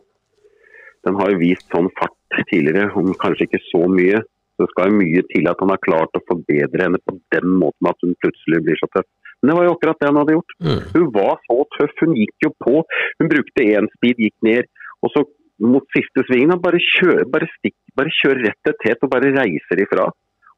den 1.07 1.15
har 1.15 1.31
jo 1.31 1.39
vist 1.39 1.63
sånn 1.71 1.87
fart 1.95 2.43
tidligere, 2.51 2.89
om 2.99 3.13
kanskje 3.21 3.47
ikke 3.47 3.61
så 3.69 3.85
mye. 3.87 4.19
Så 4.59 4.65
det 4.65 4.73
skal 4.73 4.89
jo 4.89 4.99
mye 4.99 5.23
til 5.31 5.47
at 5.47 5.61
han 5.63 5.71
har 5.71 5.81
klart 5.85 6.17
å 6.19 6.25
forbedre 6.27 6.85
henne 6.85 6.99
på 7.07 7.15
den 7.35 7.53
måten 7.61 7.87
at 7.87 8.03
hun 8.03 8.17
plutselig 8.19 8.59
blir 8.65 8.79
så 8.81 8.89
tøff. 8.91 9.07
Men 9.39 9.51
det 9.51 9.55
var 9.55 9.67
jo 9.69 9.75
akkurat 9.77 10.01
det 10.01 10.09
han 10.09 10.19
hadde 10.19 10.35
gjort. 10.35 10.55
Mm. 10.67 10.79
Hun 10.95 11.05
var 11.15 11.37
så 11.45 11.57
tøff, 11.77 11.93
hun 12.03 12.17
gikk 12.19 12.47
jo 12.47 12.51
på. 12.65 12.81
Hun 13.21 13.31
brukte 13.31 13.63
én 13.63 13.87
speed, 13.95 14.19
gikk 14.25 14.35
ned. 14.43 14.67
Og 14.99 15.13
så 15.13 15.23
mot 15.63 15.87
siste 15.95 16.25
svingen, 16.27 16.59
bare 16.63 16.81
kjører, 16.83 17.23
bare 17.31 17.47
stikk, 17.53 17.77
bare 17.95 18.11
kjører 18.19 18.49
rett 18.49 18.59
til 18.67 18.75
tet 18.83 19.07
og 19.07 19.13
bare 19.13 19.31
reiser 19.35 19.83
ifra. 19.85 20.09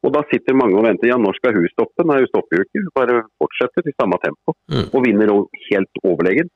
Og 0.02 0.10
da 0.16 0.24
sitter 0.32 0.58
mange 0.58 0.74
og 0.74 0.82
venter. 0.88 1.12
Ja, 1.12 1.18
når 1.22 1.38
skal 1.38 1.54
hun 1.54 1.68
stoppe? 1.70 2.02
Nei, 2.10 2.18
hun 2.24 2.30
stopper 2.32 2.58
jo 2.58 2.66
ikke. 2.66 2.82
Hun 2.82 2.94
bare 2.98 3.20
fortsetter 3.38 3.86
i 3.86 3.94
samme 3.94 4.18
tempo. 4.24 4.56
Mm. 4.66 4.88
Og 4.90 5.06
vinner 5.06 5.34
helt 5.68 6.02
overlegen. 6.02 6.50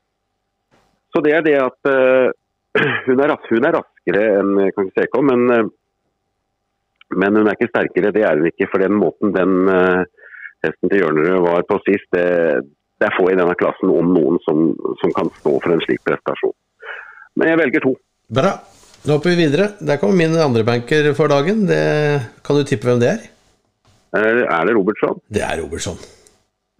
Så 1.17 1.23
det 1.25 1.33
er 1.33 1.41
det 1.41 1.55
at 1.57 1.89
eh, 1.89 2.29
hun, 3.07 3.21
er, 3.25 3.31
hun 3.49 3.65
er 3.65 3.73
raskere 3.73 4.25
enn 4.37 4.51
eh, 4.61 4.73
kan 4.75 4.89
ikke 4.93 5.21
men, 5.25 5.45
eh, 5.49 5.69
men 7.17 7.39
hun 7.39 7.47
er 7.49 7.57
ikke 7.57 7.71
sterkere. 7.71 8.11
Det 8.13 8.21
er 8.21 8.37
hun 8.37 8.49
ikke. 8.51 8.67
For 8.69 8.83
den 8.83 8.93
måten 9.01 9.33
den 9.33 9.55
hesten 10.61 10.91
til 10.91 11.01
Hjørnerud 11.01 11.41
var 11.47 11.65
på 11.65 11.79
sist, 11.87 12.05
det, 12.13 12.27
det 13.01 13.07
er 13.07 13.15
få 13.17 13.31
i 13.31 13.37
denne 13.39 13.55
klassen 13.57 13.89
om 13.89 14.11
noen 14.13 14.37
som, 14.45 14.67
som 15.01 15.13
kan 15.15 15.31
stå 15.39 15.55
for 15.63 15.73
en 15.73 15.81
slik 15.87 16.03
prestasjon. 16.05 16.53
Men 17.39 17.53
jeg 17.53 17.61
velger 17.63 17.85
to. 17.87 17.95
Bra. 18.37 18.53
Nå 19.07 19.17
hopper 19.17 19.33
vi 19.33 19.47
videre. 19.47 19.71
Der 19.79 19.97
kommer 20.01 20.19
min 20.19 20.37
andre 20.37 20.65
banker 20.67 21.09
for 21.17 21.33
dagen. 21.33 21.65
Det, 21.69 21.81
kan 22.45 22.59
du 22.59 22.67
tippe 22.67 22.91
hvem 22.91 23.01
det 23.01 23.15
er? 23.15 23.25
Er 24.17 24.69
det 24.69 24.77
Robertson? 24.77 25.17
Det 25.33 25.41
er 25.47 25.63
Robertson. 25.63 25.97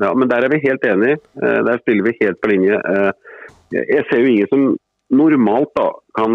Ja, 0.04 0.12
men 0.14 0.30
der 0.30 0.46
er 0.46 0.54
vi 0.54 0.62
helt 0.62 0.84
enige. 0.86 1.18
Der 1.42 1.82
spiller 1.82 2.06
vi 2.06 2.20
helt 2.22 2.38
på 2.44 2.52
linje. 2.52 2.78
Jeg 3.72 4.04
ser 4.10 4.22
jo 4.24 4.30
ingen 4.32 4.48
som 4.52 4.62
normalt 5.12 5.72
da 5.76 5.90
kan 6.18 6.34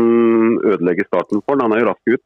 ødelegge 0.64 1.04
starten 1.08 1.42
for 1.44 1.56
den. 1.56 1.64
Han 1.66 1.72
er 1.76 1.82
jo 1.84 1.90
rask 1.90 2.14
ut. 2.16 2.24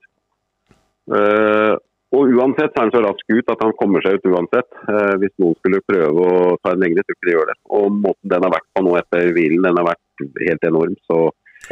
Eh, 1.16 1.74
Og 2.14 2.30
uansett 2.38 2.70
så 2.70 2.78
er 2.78 2.84
han 2.86 2.92
så 2.94 3.00
rask 3.02 3.32
ut 3.34 3.48
at 3.50 3.62
han 3.64 3.72
kommer 3.80 4.00
seg 4.04 4.14
ut 4.20 4.28
uansett. 4.30 4.68
Eh, 4.88 5.14
Hvis 5.20 5.32
noen 5.42 5.56
skulle 5.58 5.80
prøve 5.90 6.22
å 6.22 6.54
ta 6.62 6.70
en 6.72 6.80
lengre, 6.80 7.02
tror 7.02 7.16
ikke 7.18 7.26
de 7.28 7.34
gjør 7.34 7.48
det. 7.50 7.56
Og 7.78 7.88
måten 7.92 8.30
den 8.30 8.46
har 8.46 8.52
vært 8.54 8.68
på 8.78 8.84
nå 8.86 8.92
etter 9.00 9.32
hvilen, 9.34 9.66
den 9.66 9.80
har 9.80 9.88
vært 9.90 10.24
helt 10.46 10.68
enorm. 10.70 10.94
Så 11.10 11.18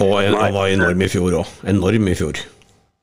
Og 0.02 0.14
en, 0.24 0.34
han 0.34 0.52
var 0.58 0.68
enorm 0.74 1.04
i 1.06 1.08
fjor 1.08 1.38
òg. 1.38 1.52
Enorm 1.70 2.08
i 2.10 2.16
fjor. 2.18 2.34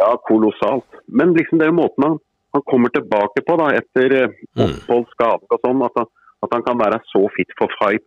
ja, 0.01 0.11
kolossalt. 0.27 0.85
Men 1.07 1.31
liksom 1.37 1.59
det 1.61 1.67
er 1.69 1.75
måten 1.77 2.03
han, 2.03 2.17
han 2.53 2.63
kommer 2.67 2.89
tilbake 2.89 3.43
på 3.47 3.57
da 3.57 3.71
etter 3.79 4.15
eh, 4.23 4.27
Mm. 4.59 4.75
opphold, 4.75 5.07
skade 5.15 5.47
og 5.49 5.59
sånn, 5.63 5.83
at 5.87 5.95
han, 5.95 6.07
at 6.43 6.49
han 6.51 6.63
kan 6.67 6.77
være 6.83 6.99
så 7.15 7.21
fit 7.35 7.47
for 7.57 7.69
fight. 7.79 8.03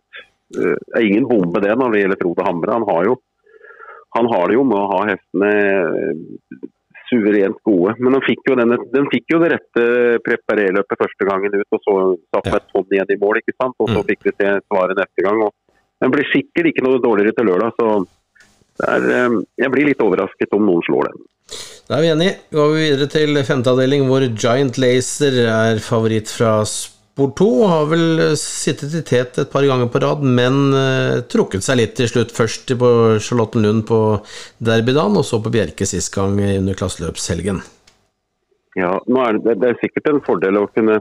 Eh, 0.55 0.77
er 0.95 1.07
ingen 1.07 1.27
bombe 1.29 1.61
det 1.63 1.75
når 1.77 1.91
det 1.91 2.01
gjelder 2.03 2.21
Frode 2.23 2.47
Hamre. 2.47 2.77
Han 2.79 2.87
har 2.89 3.09
jo 3.11 3.15
han 4.15 4.29
har 4.31 4.47
det 4.47 4.55
jo 4.55 4.63
med 4.63 4.79
å 4.79 4.89
ha 4.93 4.99
hestene 5.09 5.49
eh, 5.51 6.69
suverent 7.09 7.57
gode. 7.67 7.95
Men 7.99 8.15
han 8.15 8.23
fikk 8.25 8.47
jo, 8.47 8.55
denne, 8.55 8.77
den 8.93 9.09
fikk 9.11 9.33
jo 9.33 9.41
det 9.43 9.51
rette 9.51 9.83
preparerløpet 10.25 11.01
første 11.03 11.27
gangen 11.27 11.57
ut, 11.59 11.67
og 11.75 11.81
så 11.83 11.95
satt 12.33 12.47
med 12.47 12.57
et 12.61 12.69
tonn 12.71 12.95
igjen 12.95 13.11
i 13.11 13.19
mål, 13.21 13.41
ikke 13.41 13.57
sant. 13.59 13.75
Og 13.77 13.91
så 13.91 13.99
Mm. 13.99 14.07
fikk 14.07 14.23
vi 14.23 14.33
se 14.39 14.53
svaret 14.71 14.97
neste 15.01 15.21
gang. 15.27 15.41
og 15.43 15.51
Den 16.01 16.11
blir 16.11 16.25
sikkert 16.31 16.71
ikke 16.71 16.83
noe 16.87 16.99
dårligere 17.03 17.35
til 17.35 17.45
lørdag, 17.51 17.71
så 17.79 18.07
er, 18.87 19.01
eh, 19.11 19.43
jeg 19.59 19.71
blir 19.71 19.85
litt 19.91 20.01
overrasket 20.03 20.53
om 20.53 20.65
noen 20.65 20.81
slår 20.87 21.11
den. 21.11 21.21
Da 21.87 21.97
er 21.97 22.01
vi 22.01 22.07
enige. 22.15 22.35
Går 22.51 22.73
vi 22.73 22.89
videre 22.89 23.07
til 23.11 23.43
femte 23.43 23.69
avdeling, 23.69 24.07
hvor 24.07 24.23
Giant 24.33 24.77
Laser 24.77 25.35
er 25.45 25.75
favoritt 25.77 26.27
fra 26.31 26.63
Sport 27.15 27.37
2. 27.39 27.45
Har 27.71 27.85
vel 27.87 28.19
eh, 28.19 28.33
sittet 28.35 28.91
i 28.99 29.01
tet 29.07 29.37
et 29.39 29.51
par 29.51 29.63
ganger 29.63 29.87
på 29.87 30.01
rad, 30.03 30.23
men 30.27 30.57
eh, 30.75 31.21
trukket 31.31 31.63
seg 31.63 31.79
litt 31.79 31.93
til 31.95 32.09
slutt. 32.11 32.33
Først 32.35 32.73
på 32.75 32.89
Charlottenlund 33.23 33.85
på 33.87 33.99
derbydagen, 34.59 35.15
og 35.15 35.23
så 35.23 35.39
på 35.39 35.53
Bjerke 35.53 35.87
sist 35.87 36.11
gang 36.11 36.35
under 36.43 36.75
klasseløpshelgen. 36.75 37.61
Ja, 38.75 38.91
er 38.99 39.39
det, 39.39 39.55
det 39.63 39.69
er 39.71 39.79
sikkert 39.79 40.11
en 40.11 40.19
fordel 40.27 40.59
å 40.59 40.67
kunne 40.75 40.99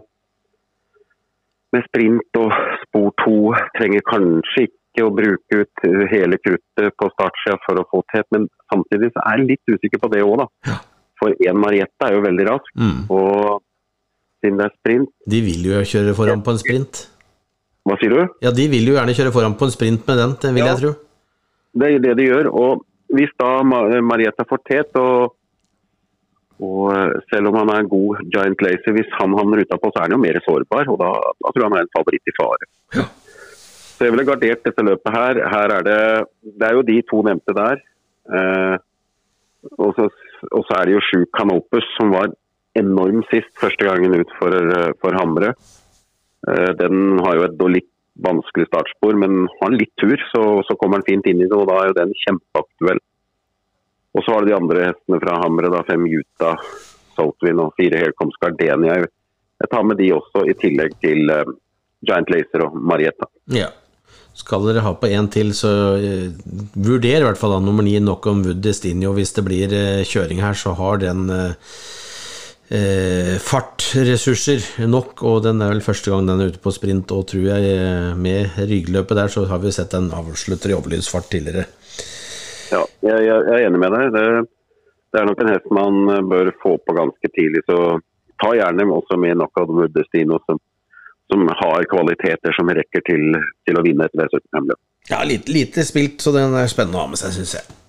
med 1.74 1.82
sprint 1.88 2.38
og 2.38 2.54
spor 2.84 3.10
to 3.24 3.36
trenger 3.74 4.06
kanskje 4.06 4.68
ikke 4.68 5.08
å 5.08 5.10
bruke 5.18 5.64
ut 5.64 5.86
hele 6.14 6.38
kruttet 6.38 6.94
på 6.94 7.10
startsida 7.16 7.58
for 7.66 7.82
å 7.82 7.88
få 7.90 8.04
tett, 8.14 8.28
men 8.30 8.46
samtidig 8.70 9.10
så 9.10 9.24
er 9.26 9.42
jeg 9.42 9.48
litt 9.48 9.74
usikker 9.74 9.98
på 10.04 10.14
det 10.14 10.22
òg, 10.22 10.44
da. 10.44 10.46
Ja. 10.70 10.78
For 11.18 11.34
én 11.42 11.58
Mariette 11.58 12.06
er 12.06 12.14
jo 12.14 12.22
veldig 12.22 12.46
rask, 12.52 12.70
Mm. 12.78 13.00
og 13.10 13.58
siden 14.44 14.60
det 14.60 14.68
er 14.68 14.74
sprint 14.76 15.10
De 15.32 15.40
vil 15.48 15.64
jo 15.72 15.80
kjøre 15.88 16.14
foran 16.20 16.44
på 16.44 16.52
en 16.54 16.60
sprint. 16.60 17.06
Hva 17.84 17.96
sier 18.00 18.12
du? 18.14 18.20
Ja, 18.44 18.52
de 18.54 18.64
vil 18.72 18.86
jo 18.88 18.94
gjerne 18.96 19.16
kjøre 19.16 19.32
foran 19.34 19.56
på 19.60 19.66
en 19.68 19.72
sprint 19.74 20.04
med 20.08 20.20
den, 20.20 20.36
det 20.44 20.52
vil 20.56 20.62
Ja. 20.64 20.74
jeg 20.74 20.82
tro. 20.84 20.92
Det 21.74 21.88
er 21.90 21.98
det 22.04 22.12
de 22.20 22.28
gjør. 22.30 22.46
Og 22.54 22.84
hvis 23.16 23.32
da 23.40 23.48
Marietta 23.66 24.44
får 24.48 24.60
tet, 24.68 24.94
og, 25.00 25.34
og 26.62 26.92
eh, 26.94 27.16
selv 27.32 27.50
om 27.50 27.58
han 27.58 27.72
er 27.74 27.82
en 27.82 27.90
god 27.90 28.22
giant 28.32 28.62
laser, 28.62 28.94
hvis 28.94 29.10
han 29.18 29.34
havner 29.36 29.64
utapå, 29.64 29.90
så 29.90 30.00
er 30.00 30.06
han 30.08 30.14
jo 30.16 30.22
mer 30.22 30.38
sårbar. 30.46 30.88
Og 30.92 31.00
da, 31.02 31.10
da 31.42 31.50
tror 31.52 31.64
jeg 31.64 31.68
han 31.72 31.78
er 31.80 31.86
en 31.88 31.94
favoritt 31.96 32.30
i 32.32 32.36
fare. 32.38 32.70
Ja. 33.00 33.06
Så 33.94 34.06
jeg 34.06 34.14
ville 34.14 34.26
gardert 34.26 34.64
dette 34.66 34.86
løpet 34.86 35.14
her. 35.14 35.42
Her 35.54 35.74
er 35.78 35.82
det 35.86 35.98
Det 36.42 36.66
er 36.68 36.74
jo 36.78 36.86
de 36.86 36.96
to 37.10 37.20
nevnte 37.26 37.54
der. 37.58 37.82
Eh, 38.38 38.76
og, 39.78 39.92
så, 39.98 40.08
og 40.52 40.64
så 40.68 40.78
er 40.80 40.88
det 40.88 40.96
jo 40.96 41.04
sju 41.10 41.20
Canopus, 41.36 41.86
som 41.98 42.10
var 42.14 42.32
enorm 42.78 43.22
sist, 43.30 43.50
første 43.60 43.86
gangen 43.86 44.14
ut 44.18 44.30
for, 44.38 44.54
eh, 44.54 44.92
for 45.00 45.16
Hamre. 45.18 45.54
Eh, 46.48 46.72
Den 46.78 47.18
har 47.24 47.36
jo 47.36 47.44
et 47.44 47.58
litt 47.70 47.90
vanskelig 48.20 48.68
startspor, 48.68 49.16
men 49.18 49.48
har 49.48 49.70
han 49.70 49.78
litt 49.78 49.94
tur, 49.98 50.16
så, 50.30 50.62
så 50.66 50.76
kommer 50.78 51.00
han 51.00 51.08
fint 51.08 51.26
inn 51.26 51.42
i 51.42 51.48
det, 51.48 51.56
og 51.56 51.68
da 51.68 51.80
er 51.80 51.90
jo 51.90 51.98
den 51.98 52.14
kjempeaktuell. 52.22 53.00
Og 54.14 54.22
så 54.22 54.34
har 54.34 54.44
du 54.44 54.50
de 54.50 54.58
andre 54.58 54.88
hestene 54.90 55.20
fra 55.22 55.38
Hamre, 55.42 55.70
da, 55.72 55.82
fem 55.88 56.06
Juta, 56.06 56.54
Saltwin 57.16 57.62
og 57.62 57.74
fire 57.78 57.98
Helcoms 57.98 58.38
Gardenia. 58.42 59.00
Jeg, 59.00 59.70
tar 59.70 59.86
med 59.86 59.98
de 59.98 60.12
også, 60.14 60.44
i 60.46 60.54
tillegg 60.58 60.94
til 61.02 61.30
eh, 61.30 61.56
Giant 62.06 62.30
Laser 62.30 62.68
og 62.68 62.76
Marietta. 62.78 63.30
Ja. 63.50 63.72
Skal 64.34 64.64
dere 64.66 64.82
ha 64.82 64.90
på 64.98 65.06
en 65.14 65.28
til, 65.30 65.52
så 65.54 65.70
uh, 65.94 66.54
vurder 66.74 67.20
i 67.20 67.26
hvert 67.26 67.38
fall 67.38 67.54
da 67.54 67.60
nummer 67.62 67.86
ni 67.86 67.94
nok 68.02 68.26
om 68.26 68.40
Wood 68.42 68.64
Destinio. 68.66 69.12
Hvis 69.14 69.30
det 69.36 69.44
blir 69.46 69.70
uh, 69.70 70.02
kjøring 70.02 70.42
her, 70.42 70.58
så 70.58 70.72
har 70.74 70.98
den 70.98 71.28
eh, 71.30 71.54
eh, 72.68 73.34
fartressurser 73.42 74.86
nok, 74.88 75.22
og 75.26 75.42
den 75.44 75.62
er 75.62 75.72
vel 75.74 75.84
første 75.84 76.12
gang 76.12 76.28
den 76.28 76.40
er 76.40 76.52
ute 76.52 76.62
på 76.62 76.72
sprint, 76.74 77.12
og 77.14 77.26
tror 77.30 77.46
jeg 77.50 77.74
eh, 77.74 78.10
med 78.16 78.56
ryggløpet 78.58 79.20
der, 79.20 79.32
så 79.32 79.44
har 79.50 79.62
vi 79.62 79.72
sett 79.74 79.94
en 79.98 80.10
avslutter 80.14 80.72
i 80.72 80.78
overlydsfart 80.78 81.30
tidligere. 81.34 81.66
Ja, 82.72 82.82
jeg, 83.04 83.20
jeg, 83.26 83.38
jeg 83.48 83.54
er 83.58 83.68
enig 83.68 83.82
med 83.82 83.94
deg. 83.94 84.14
Det, 84.14 84.24
det 85.12 85.20
er 85.20 85.28
nok 85.28 85.44
en 85.44 85.52
hest 85.52 85.70
man 85.74 86.28
bør 86.30 86.52
få 86.62 86.76
på 86.82 86.96
ganske 86.96 87.32
tidlig. 87.36 87.62
Så 87.68 87.78
ta 88.42 88.54
gjerne 88.56 88.88
også 88.90 89.18
med 89.20 89.36
Knockout 89.38 89.70
Woodestino, 89.76 90.40
som, 90.48 90.58
som 91.32 91.46
har 91.60 91.86
kvaliteter 91.92 92.56
som 92.56 92.72
rekker 92.80 93.04
til, 93.06 93.38
til 93.68 93.78
å 93.78 93.84
vinne 93.84 94.08
et 94.08 94.18
V75-løp. 94.18 94.80
Ja, 95.12 95.20
lite, 95.28 95.52
lite 95.52 95.84
spilt, 95.84 96.22
så 96.24 96.32
den 96.32 96.56
er 96.56 96.70
spennende 96.72 96.98
å 96.98 97.04
ha 97.04 97.12
med 97.12 97.20
seg, 97.20 97.34
syns 97.36 97.58
jeg. 97.58 97.83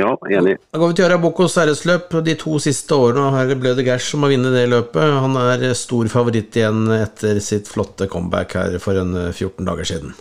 Ja, 0.00 0.14
enig. 0.32 0.56
Da 0.72 0.80
går 0.80 0.92
vi 0.92 0.96
til 0.96 1.04
Arabocos 1.04 1.58
æresløp. 1.60 2.14
De 2.24 2.34
to 2.40 2.56
siste 2.64 2.96
årene 2.96 3.26
har 3.34 3.50
det 3.50 3.58
Bløde 3.60 3.84
Gers 3.84 4.06
som 4.08 4.24
har 4.24 4.32
vunnet 4.32 4.54
det 4.56 4.64
løpet. 4.72 5.18
Han 5.20 5.36
er 5.36 5.66
stor 5.76 6.08
favoritt 6.12 6.56
igjen 6.56 6.86
etter 6.96 7.40
sitt 7.44 7.68
flotte 7.68 8.08
comeback 8.08 8.56
her 8.56 8.78
for 8.80 8.96
en 8.96 9.12
14 9.34 9.68
dager 9.68 9.90
siden. 9.90 10.14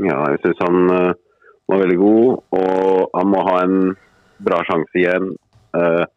Ja, 0.00 0.16
jeg 0.32 0.40
syns 0.40 0.64
han 0.64 0.88
uh, 0.88 1.12
var 1.68 1.84
veldig 1.84 1.98
god, 2.00 2.40
og 2.56 3.12
han 3.18 3.30
må 3.34 3.44
ha 3.50 3.58
en 3.66 3.76
bra 4.42 4.62
sjanse 4.66 4.98
igjen. 4.98 5.28
Uh, 5.76 6.08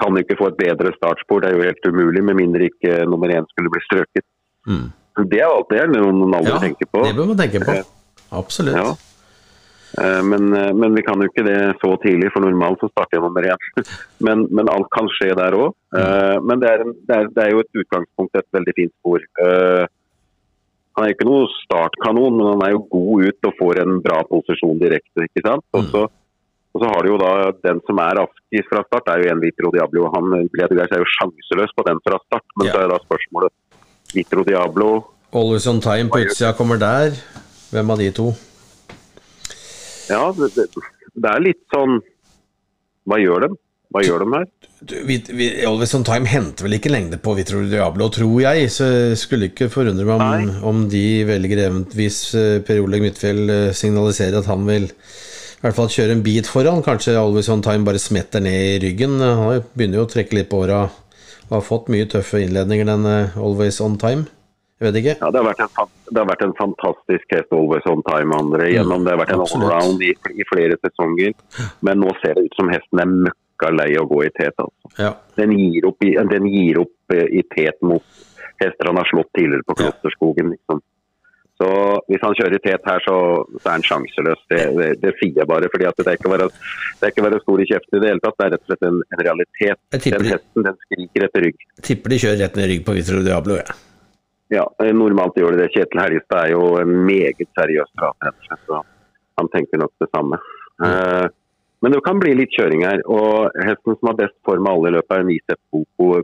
kan 0.00 0.16
ikke 0.16 0.38
få 0.40 0.48
et 0.48 0.58
bedre 0.58 0.94
startspor, 0.96 1.42
det 1.44 1.50
er 1.52 1.58
jo 1.58 1.68
helt 1.68 1.92
umulig, 1.92 2.24
med 2.24 2.40
mindre 2.40 2.70
ikke 2.72 3.02
nummer 3.04 3.28
én 3.28 3.44
skulle 3.52 3.72
bli 3.72 3.84
strøket. 3.84 4.24
Mm. 4.64 4.88
Det 5.28 5.42
er 5.44 5.50
alltid 5.52 5.92
noe 5.92 6.12
noen 6.16 6.36
aldri 6.38 6.54
Ja, 6.54 6.60
tenker 6.62 6.88
på. 6.88 7.04
det 7.04 7.16
bør 7.18 7.28
man 7.34 7.40
tenke 7.42 7.60
på. 7.68 7.74
Absolutt. 8.32 8.78
Ja. 8.80 8.94
Eh, 9.98 10.22
Men, 10.24 10.52
eh, 10.56 10.72
men 10.72 10.94
vi 10.96 11.02
kan 11.04 11.20
jo 11.20 11.28
ikke 11.28 11.44
det 11.44 11.58
så 11.82 11.90
tidlig, 12.00 12.30
for 12.32 12.40
normalt 12.44 12.80
så 12.80 12.88
starter 12.92 13.18
jeg 13.18 13.24
nummer 13.26 13.42
én. 13.44 13.64
Men, 14.24 14.46
men 14.50 14.68
alt 14.72 14.88
kan 14.94 15.08
skje 15.18 15.34
der 15.36 15.52
òg. 15.58 15.74
Men 16.46 16.60
det 16.62 16.68
er, 16.70 16.80
en, 16.86 16.94
det, 17.08 17.16
er, 17.16 17.26
det 17.36 17.42
er 17.44 17.50
jo 17.52 17.60
et 17.60 17.80
utgangspunkt, 17.82 18.36
et 18.40 18.48
veldig 18.56 18.74
fint 18.78 18.94
spor. 19.00 19.20
Eh, 19.44 19.84
Han 20.96 21.06
er 21.06 21.14
ikke 21.14 21.24
noe 21.24 21.46
startkanon, 21.62 22.34
men 22.36 22.48
han 22.52 22.62
er 22.66 22.72
jo 22.74 22.82
god 22.92 23.22
ut 23.24 23.46
og 23.48 23.54
får 23.56 23.78
en 23.80 23.94
bra 24.04 24.18
posisjon 24.28 24.76
direkte. 24.80 25.24
ikke 25.24 25.40
sant? 25.46 25.64
Og 25.72 25.86
så, 25.88 26.02
og 26.72 26.82
så 26.82 26.90
har 26.92 27.00
du 27.04 27.08
jo 27.14 27.16
da 27.20 27.30
den 27.64 27.80
som 27.88 27.96
er 28.04 28.18
raskest 28.20 28.68
fra 28.68 28.82
start, 28.84 29.08
er 29.08 29.22
jo 29.24 29.30
en 29.32 29.40
Vitro 29.40 29.70
Diablo. 29.72 30.10
Han 30.12 30.28
er 30.36 31.00
jo 31.00 31.08
sjanseløs 31.16 31.72
på 31.76 31.86
den 31.88 32.00
fra 32.04 32.18
start, 32.26 32.44
men 32.58 32.66
Ja. 32.68 32.72
så 32.74 32.82
er 32.84 32.92
da 32.92 32.98
spørsmålet 33.08 33.52
Vitro 34.12 34.44
Diablo 34.44 34.90
Always 35.32 35.66
on 35.66 35.80
time 35.80 36.10
på 36.12 36.20
utsida 36.26 36.52
kommer 36.52 36.76
der. 36.76 37.16
Hvem 37.72 37.90
av 37.90 37.96
de 37.98 38.10
to? 38.12 38.32
Ja, 40.10 40.24
det, 40.36 40.50
det, 40.56 41.28
er 41.28 41.44
litt 41.44 41.62
sånn 41.72 42.00
Hva 43.06 43.18
gjør 43.22 43.46
dem? 43.46 43.58
Hva 43.92 44.02
gjør 44.04 44.24
de 44.24 44.28
her? 44.32 44.46
Du, 44.80 44.94
vi, 45.06 45.18
vi, 45.28 45.48
Always 45.68 45.92
on 45.94 46.06
time 46.06 46.30
henter 46.30 46.64
vel 46.66 46.78
ikke 46.78 46.90
lengde 46.90 47.18
på 47.22 47.34
Vitro 47.36 47.60
Diablo, 47.68 48.08
tror 48.14 48.38
jeg. 48.40 48.70
Så 48.72 48.86
skulle 49.20 49.50
ikke 49.50 49.68
forundre 49.72 50.06
meg 50.08 50.22
om, 50.24 50.54
om 50.70 50.86
de 50.90 51.22
velger 51.28 51.66
eventvis 51.66 52.22
eh, 52.38 52.56
Per 52.64 52.80
Oleg 52.82 53.04
Midtfjell 53.04 53.42
eh, 53.52 53.74
signaliserer 53.76 54.40
at 54.40 54.48
han 54.48 54.64
vil 54.66 54.88
i 54.88 55.66
hvert 55.66 55.76
fall 55.76 55.92
kjøre 55.92 56.16
en 56.16 56.24
bit 56.24 56.48
foran. 56.48 56.80
Kanskje 56.82 57.18
Always 57.20 57.52
on 57.52 57.62
time 57.62 57.84
bare 57.86 58.00
smetter 58.02 58.42
ned 58.42 58.78
i 58.78 58.80
ryggen. 58.86 59.20
Han 59.20 59.60
begynner 59.76 60.00
jo 60.00 60.06
å 60.08 60.12
trekke 60.14 60.40
litt 60.40 60.50
på 60.50 60.64
åra 60.64 60.86
og 61.52 61.58
har 61.58 61.66
fått 61.66 61.90
mye 61.92 62.08
tøffe 62.08 62.40
innledninger, 62.40 62.88
den 62.88 63.04
eh, 63.10 63.36
Always 63.36 63.82
on 63.84 64.00
time. 64.00 64.24
Jeg 64.82 64.88
vet 64.88 64.98
ikke. 64.98 65.12
Ja, 65.20 65.28
det 65.30 65.38
har 65.38 65.46
vært 65.46 65.60
en, 65.62 65.92
det 66.10 66.18
har 66.18 66.26
vært 66.26 66.40
en 66.42 66.54
fantastisk 66.58 67.34
hest 67.36 67.54
always 67.54 67.84
on 67.86 68.02
time, 68.08 68.34
André. 68.34 68.72
Gjennom, 68.72 69.04
det 69.06 69.14
har 69.14 69.20
vært 69.20 69.34
en 69.36 69.44
allround 69.44 70.02
i, 70.02 70.10
i 70.34 70.46
flere 70.50 70.78
sesonger. 70.82 71.36
Men 71.86 72.02
nå 72.02 72.10
ser 72.18 72.34
det 72.34 72.48
ut 72.48 72.58
som 72.58 72.70
hesten 72.72 73.04
er 73.04 73.12
møkka 73.28 73.70
lei 73.76 73.92
å 74.00 74.08
gå 74.10 74.24
i 74.26 74.32
tet. 74.34 74.58
Altså. 74.58 74.94
Ja. 74.98 75.12
Den 75.38 75.54
gir 75.54 75.86
opp, 75.86 76.02
den 76.02 76.48
gir 76.50 76.82
opp 76.82 77.14
eh, 77.14 77.28
i 77.30 77.44
tet 77.54 77.78
mot 77.86 78.02
hester 78.62 78.90
han 78.90 78.98
har 78.98 79.06
slått 79.10 79.30
tidligere 79.38 79.68
på 79.68 79.78
Klosterskogen. 79.78 80.50
Liksom. 80.56 80.82
Så 81.62 81.68
hvis 82.10 82.22
han 82.24 82.34
kjører 82.34 82.56
i 82.58 82.62
tet 82.64 82.90
her, 82.90 83.04
så, 83.06 83.16
så 83.60 83.68
er 83.68 83.76
han 83.76 83.86
sjanseløs. 83.86 84.42
Det, 84.50 84.60
det, 84.78 84.88
det 85.04 85.14
sier 85.20 85.44
jeg 85.44 85.50
bare. 85.50 85.70
fordi 85.70 85.86
at 85.86 86.00
det 86.00 86.10
er 86.10 86.18
ikke 86.18 86.32
være, 86.32 86.50
det 86.98 87.06
er 87.06 87.14
ikke 87.14 87.26
være 87.28 87.40
stor 87.44 87.62
i 87.62 87.68
kjeften 87.70 87.98
i 87.98 88.02
det 88.02 88.10
hele 88.10 88.24
tatt. 88.24 88.38
Det 88.40 88.48
er 88.48 88.52
rett 88.56 88.66
og 88.66 88.72
slett 88.72 88.88
en, 88.88 89.00
en 89.06 89.24
realitet. 89.28 89.82
Den 90.08 90.28
hesten 90.32 90.68
den 90.68 90.82
skriker 90.86 91.28
etter 91.28 91.46
rygg. 91.46 91.64
Tipper 91.86 92.14
de 92.14 92.20
kjører 92.24 92.44
rett 92.46 92.58
ned 92.58 92.66
i 92.66 92.74
rygg 92.74 92.84
på 92.88 92.98
Vitro 92.98 93.22
Diablo, 93.22 93.58
jeg. 93.60 93.70
Ja. 93.70 93.91
Ja, 94.52 94.66
eh, 94.84 94.92
normalt 94.92 95.36
gjør 95.38 95.54
de 95.56 95.62
det. 95.62 95.70
Kjetil 95.72 96.00
Helgestad 96.02 96.44
er 96.46 96.50
jo 96.52 96.64
en 96.80 96.90
meget 97.08 97.40
seriøs 97.56 97.88
prater. 97.98 98.34
Så 98.66 98.82
han 99.40 99.48
tenker 99.54 99.80
nok 99.80 99.92
det 100.02 100.10
samme. 100.12 100.38
Eh, 100.84 101.28
men 101.82 101.92
det 101.94 102.02
kan 102.04 102.20
bli 102.20 102.34
litt 102.36 102.52
kjøring 102.54 102.84
her. 102.84 103.00
Og 103.10 103.50
hesten 103.64 103.96
som 103.98 104.10
har 104.10 104.18
best 104.20 104.36
form 104.44 104.66
av 104.68 104.76
alle 104.76 104.92
i 104.92 104.96
løpet, 104.98 105.16
er 105.18 105.24
Nisep 105.24 105.58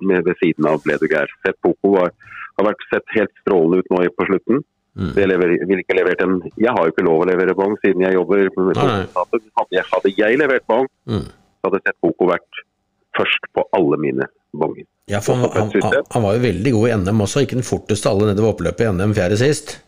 med- 0.03 0.25
ved 0.25 0.37
siden 0.43 0.67
av 0.69 0.83
Bleduger. 0.85 1.27
Sett 1.47 1.57
Poco 1.62 1.97
har, 1.97 2.12
har 2.59 2.67
vært 2.69 2.85
sett 2.93 3.05
helt 3.17 3.33
strålende 3.41 3.79
ut 3.81 3.91
nå 3.91 4.05
på 4.14 4.27
slutten. 4.29 4.62
Mm. 4.99 5.12
Det 5.14 5.27
lever, 5.29 5.67
vil 5.67 5.79
ikke 5.85 5.97
levert 5.97 6.21
en, 6.23 6.41
jeg 6.59 6.73
har 6.75 6.85
jo 6.85 6.91
ikke 6.93 7.05
lov 7.07 7.23
å 7.23 7.27
levere 7.31 7.55
bong 7.55 7.77
siden 7.85 8.03
jeg 8.03 8.14
jobber. 8.14 8.51
Hadde 8.75 9.71
jeg, 9.71 9.85
hadde 9.93 10.14
jeg 10.17 10.38
levert 10.38 10.67
bong, 10.67 10.87
Mm. 11.07 11.23
så 11.25 11.71
hadde 11.71 11.81
Sepp 11.87 11.97
Poco 12.03 12.27
vært 12.27 12.62
først 13.17 13.47
på 13.55 13.62
alle 13.73 13.97
mine 13.97 14.27
bonger. 14.53 14.87
Ja, 15.09 15.21
for 15.25 15.41
han, 15.41 15.51
han, 15.55 16.05
han, 16.11 16.23
var 16.23 16.37
jo 16.37 16.43
veldig 16.45 16.73
god 16.73 16.89
i 16.89 16.97
NM 17.01 17.25
også, 17.25 17.45
ikke 17.45 17.57
den 17.57 17.67
forteste 17.67 18.11
alle 18.11 18.29
nede 18.29 18.43
ved 18.43 18.53
oppløpet 18.53 18.85
i 18.85 18.93
NM 18.93 19.15
fjerde 19.17 19.39
sist. 19.41 19.79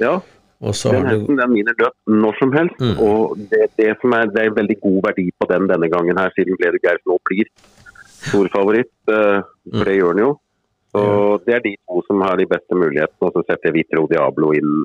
Ja, 0.00 0.20
Og 0.60 0.74
så 0.76 0.92
Den 0.92 1.06
hesten 1.08 1.38
den 1.40 1.54
vinner 1.56 1.76
løp 1.80 1.94
når 2.06 2.36
som 2.38 2.52
helst. 2.52 2.80
Mm. 2.80 2.98
og 3.00 3.38
det, 3.52 3.70
det, 3.80 3.94
som 4.02 4.12
er, 4.12 4.28
det 4.28 4.42
er 4.44 4.56
veldig 4.56 4.76
god 4.82 4.98
verdi 5.08 5.26
på 5.40 5.48
den 5.48 5.68
denne 5.70 5.88
gangen, 5.92 6.20
her, 6.20 6.32
siden 6.36 6.58
Gleder 6.60 6.80
Geir 6.84 7.00
nå 7.08 7.16
blir 7.28 7.48
stor 8.28 8.48
favoritt. 8.52 8.92
eh, 9.08 9.40
For 9.70 9.88
det 9.88 9.96
gjør 9.96 10.12
han 10.14 10.24
jo. 10.24 10.30
Så 10.90 11.02
Det 11.46 11.54
er 11.54 11.62
de 11.64 11.76
to 11.88 12.02
som 12.08 12.20
har 12.20 12.36
de 12.36 12.46
beste 12.50 12.76
mulighetene. 12.76 13.28
Og 13.28 13.32
så 13.32 13.44
setter 13.46 13.72
Vitro 13.72 14.06
Diablo 14.10 14.52
inn 14.52 14.82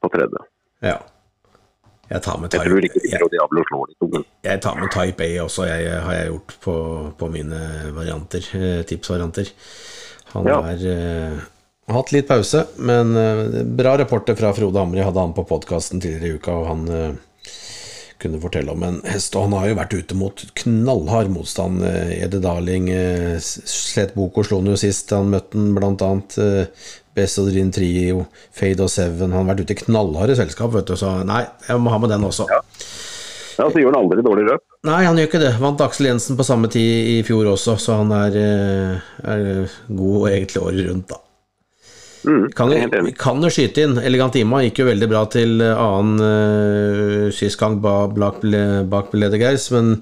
på 0.00 0.10
tredje. 0.14 0.44
Ja. 0.82 0.96
Jeg 2.10 2.22
tar 2.26 2.38
med 2.42 2.52
Jeg 2.52 2.66
tror 2.66 2.84
ikke 2.84 3.00
Type, 3.00 3.12
jeg, 3.14 3.30
Diablo 3.32 3.62
slår 3.68 3.86
de 3.92 3.94
to. 4.02 4.22
Jeg 4.44 4.60
tar 4.64 4.76
med 4.80 4.90
type 4.92 5.24
A 5.24 5.30
også, 5.46 5.64
jeg, 5.70 5.92
har 6.04 6.14
jeg 6.18 6.28
gjort 6.32 6.54
på, 6.64 6.74
på 7.22 7.28
mine 7.32 7.60
varianter, 7.96 8.48
eh, 8.58 8.82
tipsvarianter. 8.90 9.52
Han 10.34 10.46
Ja. 10.48 10.58
har 10.64 10.82
uh, 10.82 11.40
hatt 11.92 12.12
litt 12.12 12.28
pause, 12.28 12.66
men 12.80 13.14
uh, 13.16 13.62
bra 13.78 13.94
rapporter 14.00 14.36
fra 14.36 14.52
Frode 14.56 14.80
Hamre. 14.80 14.98
Jeg 15.02 15.08
hadde 15.10 15.24
han 15.26 15.34
på 15.36 15.44
podkasten 15.48 16.00
tidligere 16.02 16.34
i 16.34 16.38
uka, 16.40 16.52
og 16.56 16.66
han 16.72 16.84
uh, 16.88 17.12
kunne 18.22 18.40
fortelle 18.42 18.70
om 18.72 18.82
en 18.86 19.00
hest. 19.08 19.34
Og 19.36 19.48
han 19.48 19.56
har 19.58 19.68
jo 19.70 19.78
vært 19.80 19.96
ute 19.98 20.14
mot 20.18 20.44
knallhard 20.62 21.30
motstand. 21.34 21.82
eh, 21.84 22.12
Ede 22.22 22.38
Darling, 22.44 22.86
slet 23.42 24.12
bok 24.14 24.38
og 24.38 24.46
slo 24.46 24.60
han 24.60 24.70
jo 24.70 24.76
sist. 24.78 25.10
Han 25.16 25.32
møtte 25.32 25.58
han 25.58 25.72
blant 25.74 26.04
annet 26.06 26.36
eh, 27.12 27.20
Best 27.20 27.38
of 27.38 27.48
Dream 27.52 27.70
Trio, 27.72 28.26
Fade 28.52 28.82
og 28.82 28.90
Seven. 28.90 29.32
Han 29.32 29.44
har 29.46 29.54
vært 29.54 29.64
ute 29.66 29.76
i 29.76 29.80
knallharde 29.84 30.36
selskap, 30.38 30.72
vet 30.74 30.86
du, 30.88 30.96
så 30.96 31.18
nei, 31.28 31.42
jeg 31.68 31.80
må 31.80 31.90
ha 31.92 31.98
med 32.02 32.10
den 32.14 32.24
også. 32.24 32.46
ja, 32.50 32.62
så 33.68 33.72
gjør 33.76 33.92
han 33.92 33.98
aldri 34.04 34.22
dårlig 34.24 34.46
løp. 34.48 34.62
Nei, 34.88 35.02
han 35.04 35.18
gjør 35.20 35.28
ikke 35.28 35.40
det. 35.44 35.52
Vant 35.62 35.80
Aksel 35.84 36.08
Jensen 36.08 36.38
på 36.38 36.46
samme 36.48 36.70
tid 36.72 37.10
i 37.12 37.22
fjor 37.26 37.52
også, 37.52 37.76
så 37.78 37.98
han 38.00 38.10
er, 38.16 38.38
eh, 38.40 39.12
er 39.28 39.76
god 39.92 40.30
egentlig 40.32 40.62
året 40.64 40.88
rundt, 40.88 41.08
da. 41.12 41.20
Mm, 42.22 42.52
Kan 42.54 42.70
jo, 42.70 43.12
kan 43.18 43.42
jo 43.42 43.48
skyte 43.50 43.82
inn. 43.82 43.96
Elegant 43.98 44.36
Ima 44.38 44.60
gikk 44.62 44.78
jo 44.78 44.86
veldig 44.86 45.08
bra 45.10 45.24
til 45.26 45.56
eh, 45.60 45.74
annen 45.74 46.22
uh, 46.22 47.30
sist 47.34 47.58
gang 47.58 47.80
ba- 47.82 48.06
bak, 48.14 48.38
bak 48.90 49.10
Ledegeis, 49.18 49.64
men 49.74 49.96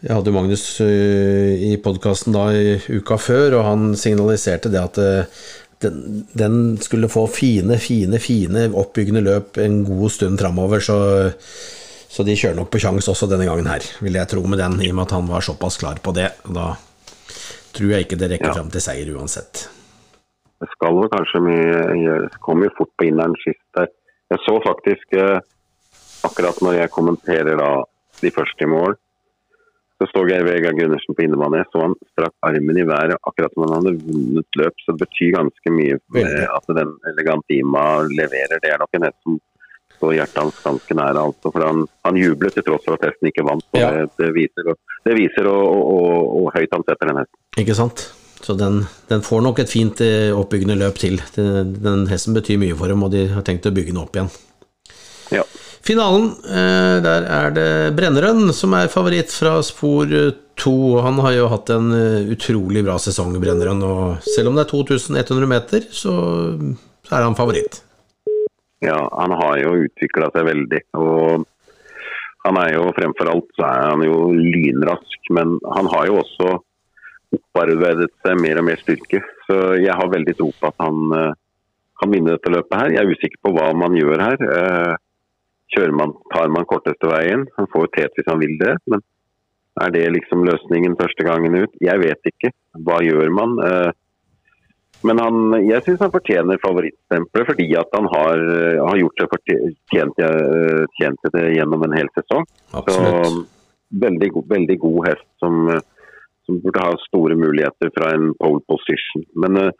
jeg 0.00 0.14
hadde 0.14 0.30
jo 0.30 0.36
Magnus 0.36 0.62
uh, 0.78 1.50
i 1.70 1.72
podkasten 1.82 2.32
da 2.36 2.44
i 2.54 2.76
uka 3.00 3.18
før, 3.18 3.58
og 3.58 3.66
han 3.66 3.88
signaliserte 3.98 4.70
det 4.70 4.78
at 4.82 5.00
eh, 5.02 5.42
den, 5.80 6.26
den 6.36 6.56
skulle 6.82 7.08
få 7.08 7.26
fine, 7.32 7.78
fine, 7.80 8.18
fine 8.20 8.66
oppbyggende 8.76 9.22
løp 9.24 9.58
en 9.62 9.80
god 9.88 10.10
stund 10.12 10.40
framover, 10.42 10.82
så, 10.84 10.98
så 12.10 12.24
de 12.26 12.36
kjører 12.36 12.58
nok 12.60 12.70
på 12.74 12.80
sjanse 12.82 13.10
også 13.12 13.28
denne 13.30 13.48
gangen 13.48 13.68
her, 13.70 13.84
vil 14.04 14.18
jeg 14.18 14.28
tro 14.28 14.44
med 14.46 14.60
den, 14.60 14.78
i 14.84 14.90
og 14.92 14.98
med 14.98 15.06
at 15.08 15.16
han 15.16 15.28
var 15.30 15.44
såpass 15.46 15.80
klar 15.80 16.00
på 16.04 16.12
det. 16.16 16.30
Da 16.44 16.74
tror 17.76 17.92
jeg 17.94 18.06
ikke 18.06 18.18
det 18.20 18.32
rekker 18.34 18.50
Ja. 18.50 18.56
fram 18.60 18.70
til 18.74 18.82
seier 18.84 19.12
uansett. 19.16 19.68
Det 20.60 20.68
skal 20.74 20.92
vel 20.98 21.08
kanskje 21.08 21.40
mye. 21.40 22.16
Kom 22.44 22.60
jo 22.62 22.68
fort 22.76 22.90
på 23.00 23.06
inneren 23.08 23.32
sist 23.40 23.62
der. 23.78 23.88
Jeg 24.30 24.42
så 24.44 24.58
faktisk 24.66 25.14
eh, 25.16 25.38
akkurat 26.28 26.60
når 26.60 26.82
jeg 26.82 26.90
kommenterer 26.92 27.56
da 27.56 27.70
de 28.20 28.30
første 28.34 28.66
i 28.66 28.68
mål, 28.68 28.98
så 30.00 30.06
så 30.08 30.20
jeg 30.30 30.46
Vegard 30.46 30.78
Gundersen 30.78 31.16
på 31.16 31.26
innebane. 31.26 31.60
Jeg 31.60 31.68
så 31.68 31.82
han 31.84 31.94
strakk 32.14 32.32
armen 32.48 32.78
i 32.80 32.86
været 32.88 33.18
akkurat 33.20 33.52
som 33.52 33.66
han 33.66 33.74
hadde 33.76 33.98
vunnet 34.00 34.56
løp. 34.56 34.78
Så 34.80 34.94
det 34.94 35.02
betyr 35.04 35.34
ganske 35.34 35.72
mye 35.76 35.98
at 36.56 36.70
den 36.78 36.94
Elegantima 37.10 37.82
leverer. 38.08 38.62
Det 38.62 38.72
er 38.72 38.80
nok 38.80 38.96
en 38.96 39.04
hest 39.04 39.18
som 39.26 39.36
står 39.98 40.16
hjertet 40.16 40.40
hans 40.40 40.62
ganske 40.64 40.96
nære. 40.96 41.26
Altså, 41.28 41.52
for 41.52 41.66
han, 41.66 41.84
han 42.08 42.16
jublet 42.16 42.56
til 42.56 42.64
tross 42.64 42.88
for 42.88 42.96
at 42.96 43.04
hesten 43.10 43.28
ikke 43.28 43.44
vant. 43.44 43.66
Ja. 43.76 43.92
Det, 43.92 44.08
det 44.22 44.30
viser, 44.38 44.72
det 45.04 45.18
viser 45.20 45.52
og, 45.52 45.68
og, 45.68 45.92
og, 45.98 46.32
og 46.40 46.50
høyt 46.56 46.72
han 46.78 46.86
setter 46.88 47.12
den 47.12 47.20
hesten. 47.20 47.40
Ikke 47.60 47.76
sant? 47.76 48.06
Så 48.40 48.56
den, 48.56 48.80
den 49.10 49.20
får 49.20 49.42
nok 49.44 49.60
et 49.60 49.68
fint 49.68 50.00
eh, 50.00 50.32
oppbyggende 50.32 50.78
løp 50.80 50.96
til. 51.02 51.20
Den, 51.36 51.74
den 51.84 52.06
hesten 52.08 52.32
betyr 52.32 52.56
mye 52.62 52.78
for 52.78 52.88
dem, 52.88 53.04
og 53.04 53.12
de 53.12 53.26
har 53.34 53.44
tenkt 53.44 53.68
å 53.68 53.74
bygge 53.76 53.92
den 53.92 54.00
opp 54.00 54.16
igjen. 54.16 54.32
Ja. 55.36 55.44
Finalen, 55.80 56.34
eh, 56.44 56.96
der 57.00 57.24
er 57.24 57.52
det 57.56 57.70
Brennerøn 57.96 58.52
som 58.52 58.74
er 58.76 58.90
favoritt 58.92 59.32
fra 59.32 59.56
spor 59.64 60.10
eh, 60.12 60.34
to. 60.60 61.00
Han 61.00 61.20
har 61.24 61.32
jo 61.38 61.46
hatt 61.48 61.72
en 61.72 61.88
eh, 61.96 62.28
utrolig 62.34 62.82
bra 62.84 62.98
sesong, 63.00 63.32
Brennerøn, 63.40 63.80
og 63.86 64.26
selv 64.28 64.50
om 64.50 64.58
det 64.58 64.66
er 64.66 64.72
2100 64.74 65.48
meter, 65.48 65.88
så, 65.88 66.12
er 67.08 67.24
han 67.24 67.38
favoritt. 67.38 67.80
Ja, 68.84 69.00
han 69.16 69.32
har 69.40 69.56
jo 69.60 69.78
utvikla 69.86 70.30
seg 70.36 70.46
veldig. 70.52 70.84
Og 71.00 71.48
Han 72.40 72.56
er 72.56 72.70
jo 72.72 72.86
fremfor 72.96 73.28
alt 73.28 73.50
så 73.52 73.66
er 73.68 73.82
han 73.90 74.00
jo 74.00 74.30
lynrask, 74.32 75.26
men 75.36 75.58
han 75.76 75.88
har 75.92 76.06
jo 76.08 76.22
også 76.22 76.54
opparbeidet 77.36 78.08
seg 78.24 78.40
mer 78.40 78.62
og 78.62 78.64
mer 78.64 78.80
styrke. 78.80 79.20
Så 79.44 79.58
jeg 79.76 79.92
har 79.92 80.08
veldig 80.08 80.34
tro 80.38 80.48
på 80.56 80.70
at 80.70 80.78
han 80.80 81.34
kan 82.00 82.14
vinne 82.14 82.32
dette 82.32 82.54
løpet 82.54 82.78
her. 82.80 82.94
Jeg 82.94 83.02
er 83.02 83.12
usikker 83.12 83.42
på 83.44 83.52
hva 83.58 83.66
man 83.76 83.98
gjør 83.98 84.24
her. 84.24 84.96
Kjører 85.74 85.94
man, 85.94 86.12
tar 86.34 86.50
man 86.52 86.66
korteste 86.68 87.10
veien? 87.10 87.46
Han 87.56 87.68
får 87.70 87.86
jo 87.86 87.94
tet 87.94 88.16
hvis 88.18 88.28
han 88.30 88.40
vil 88.42 88.56
det, 88.58 88.74
men 88.90 89.02
er 89.80 89.92
det 89.94 90.08
liksom 90.16 90.42
løsningen 90.48 90.96
første 90.98 91.24
gangen 91.24 91.54
ut? 91.62 91.76
Jeg 91.80 92.02
vet 92.02 92.30
ikke. 92.32 92.50
Hva 92.86 92.98
gjør 93.06 93.30
man? 93.36 93.54
Uh, 93.62 93.90
men 95.06 95.20
han, 95.22 95.54
jeg 95.64 95.80
syns 95.86 96.02
han 96.04 96.12
fortjener 96.12 96.60
favorittstempelet 96.60 97.48
fordi 97.48 97.68
at 97.80 97.94
han 97.96 98.08
har, 98.12 98.42
har 98.84 98.98
gjort 99.00 99.22
seg 99.22 99.30
fortjent 99.32 100.18
tjent 100.98 101.22
til 101.22 101.32
det 101.38 101.46
gjennom 101.54 101.86
en 101.86 101.96
hel 101.96 102.10
sesong. 102.18 102.44
Absolutt. 102.76 103.30
Så 103.30 104.00
veldig, 104.04 104.30
veldig 104.50 104.76
god 104.82 104.98
hest 105.08 105.26
som, 105.42 105.70
som, 106.50 106.60
burde 106.64 106.84
ha 106.84 106.92
store 107.06 107.36
muligheter 107.38 107.90
fra 107.96 108.12
en 108.14 108.34
pole 108.42 108.60
position. 108.68 109.24
Men 109.42 109.56
uh, 109.56 109.70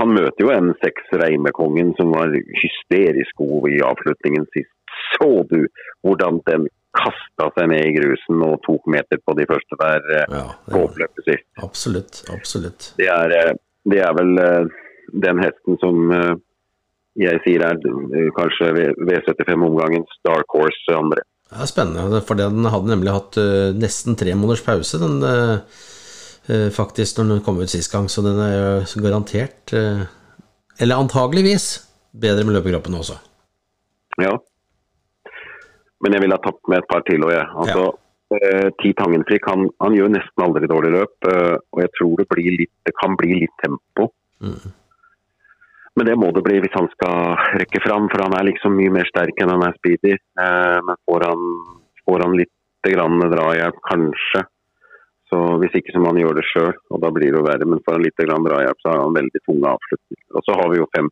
han 0.00 0.12
møter 0.16 0.44
jo 0.44 0.52
en 0.54 0.72
seks 0.82 1.12
Reimekongen 1.20 1.94
som 1.98 2.12
var 2.16 2.34
hysterisk 2.34 3.36
god 3.38 3.70
i 3.70 3.80
avslutningen 3.86 4.46
sist. 4.56 4.72
Så 5.14 5.44
du 5.50 5.64
hvordan 6.06 6.40
den 6.48 6.68
kasta 6.96 7.46
seg 7.54 7.70
ned 7.70 7.86
i 7.86 7.94
grusen 7.94 8.42
og 8.42 8.58
tok 8.66 8.88
meter 8.90 9.20
på 9.22 9.36
de 9.38 9.46
første 9.50 9.78
der 9.84 10.06
uh, 10.10 10.36
ja, 10.40 10.44
på 10.72 10.84
oppløpet 10.88 11.26
sist? 11.28 11.48
Absolutt. 11.62 12.22
Absolutt. 12.34 12.92
Det 12.98 13.10
er 13.12 13.36
uh, 13.36 13.58
det 13.90 14.02
er 14.04 14.12
vel 14.12 14.34
den 15.24 15.38
hesten 15.40 15.78
som 15.80 16.10
jeg 17.18 17.38
sier 17.46 17.62
er 17.64 17.78
kanskje 18.36 18.90
V75-omgangens 19.08 20.18
dark 20.28 20.52
horse 20.52 20.92
andre. 20.94 21.24
Det 21.50 21.64
er 21.64 21.70
spennende, 21.70 22.20
for 22.26 22.38
den 22.38 22.66
hadde 22.70 22.92
nemlig 22.92 23.14
hatt 23.14 23.38
nesten 23.74 24.14
tre 24.18 24.36
måneders 24.38 24.62
pause. 24.62 25.00
Den, 25.02 25.16
faktisk 26.74 27.18
når 27.18 27.32
den 27.32 27.42
kom 27.46 27.58
ut 27.58 27.72
sist 27.72 27.90
gang, 27.90 28.06
så 28.06 28.22
den 28.22 28.38
er 28.38 28.86
garantert, 29.02 29.74
eller 29.74 31.02
antageligvis, 31.02 31.72
bedre 32.14 32.46
med 32.46 32.54
løpekroppen 32.54 32.94
også. 33.00 33.18
Ja, 34.22 34.36
men 36.00 36.16
jeg 36.16 36.24
ville 36.24 36.36
ha 36.36 36.42
tatt 36.44 36.60
med 36.70 36.80
et 36.80 36.88
par 36.90 37.02
til 37.08 37.24
òg, 37.26 37.34
jeg. 37.34 37.46
Altså, 37.62 37.88
ja. 37.90 38.68
Ti 38.80 38.92
Tangenfrik 38.96 39.46
han, 39.50 39.66
han, 39.82 39.96
gjør 39.98 40.12
nesten 40.14 40.44
aldri 40.44 40.68
dårlig 40.70 40.92
løp, 40.94 41.28
og 41.28 41.80
jeg 41.82 41.92
tror 41.98 42.12
det, 42.20 42.26
litt, 42.46 42.72
det, 42.86 42.94
kan 43.00 43.16
bli 43.20 43.40
litt 43.42 43.56
tempo. 43.62 44.06
Mm. 44.40 44.70
Men 45.98 46.06
det 46.06 46.16
må 46.20 46.30
det 46.32 46.44
bli 46.46 46.60
hvis 46.62 46.76
han 46.76 46.86
skal 46.92 47.34
rekke 47.60 47.82
fram, 47.82 48.06
for 48.12 48.22
han 48.24 48.36
er 48.38 48.46
liksom 48.50 48.76
mye 48.78 48.92
mer 48.94 49.08
sterk 49.10 49.40
enn 49.42 49.52
han 49.52 49.66
er 49.66 49.76
speedy. 49.80 50.14
Uh, 50.38 50.78
men 50.86 51.00
får 51.08 51.26
han, 51.26 51.44
får 52.06 52.24
han 52.26 52.36
litt 52.38 52.54
grann 52.86 53.20
drahjelp, 53.32 53.80
kanskje, 53.90 54.44
så 55.30 55.38
hvis 55.62 55.74
ikke 55.78 55.94
så 55.94 56.02
må 56.02 56.10
han 56.10 56.20
gjøre 56.22 56.40
det 56.40 56.46
sjøl, 56.48 56.72
og 56.90 57.02
da 57.04 57.10
blir 57.14 57.30
det 57.30 57.38
jo 57.38 57.46
verre. 57.46 57.66
Men 57.68 57.82
får 57.86 57.98
han 57.98 58.04
litt 58.06 58.22
grann 58.22 58.46
drahjelp, 58.46 58.80
så 58.82 58.92
har 58.92 59.02
han 59.04 59.18
veldig 59.18 59.42
tunge 59.46 59.74
avslutninger. 59.76 60.28
Og 60.34 60.46
så 60.46 60.56
har 60.58 60.72
vi 60.72 60.80
jo 60.80 60.90
fem 60.96 61.10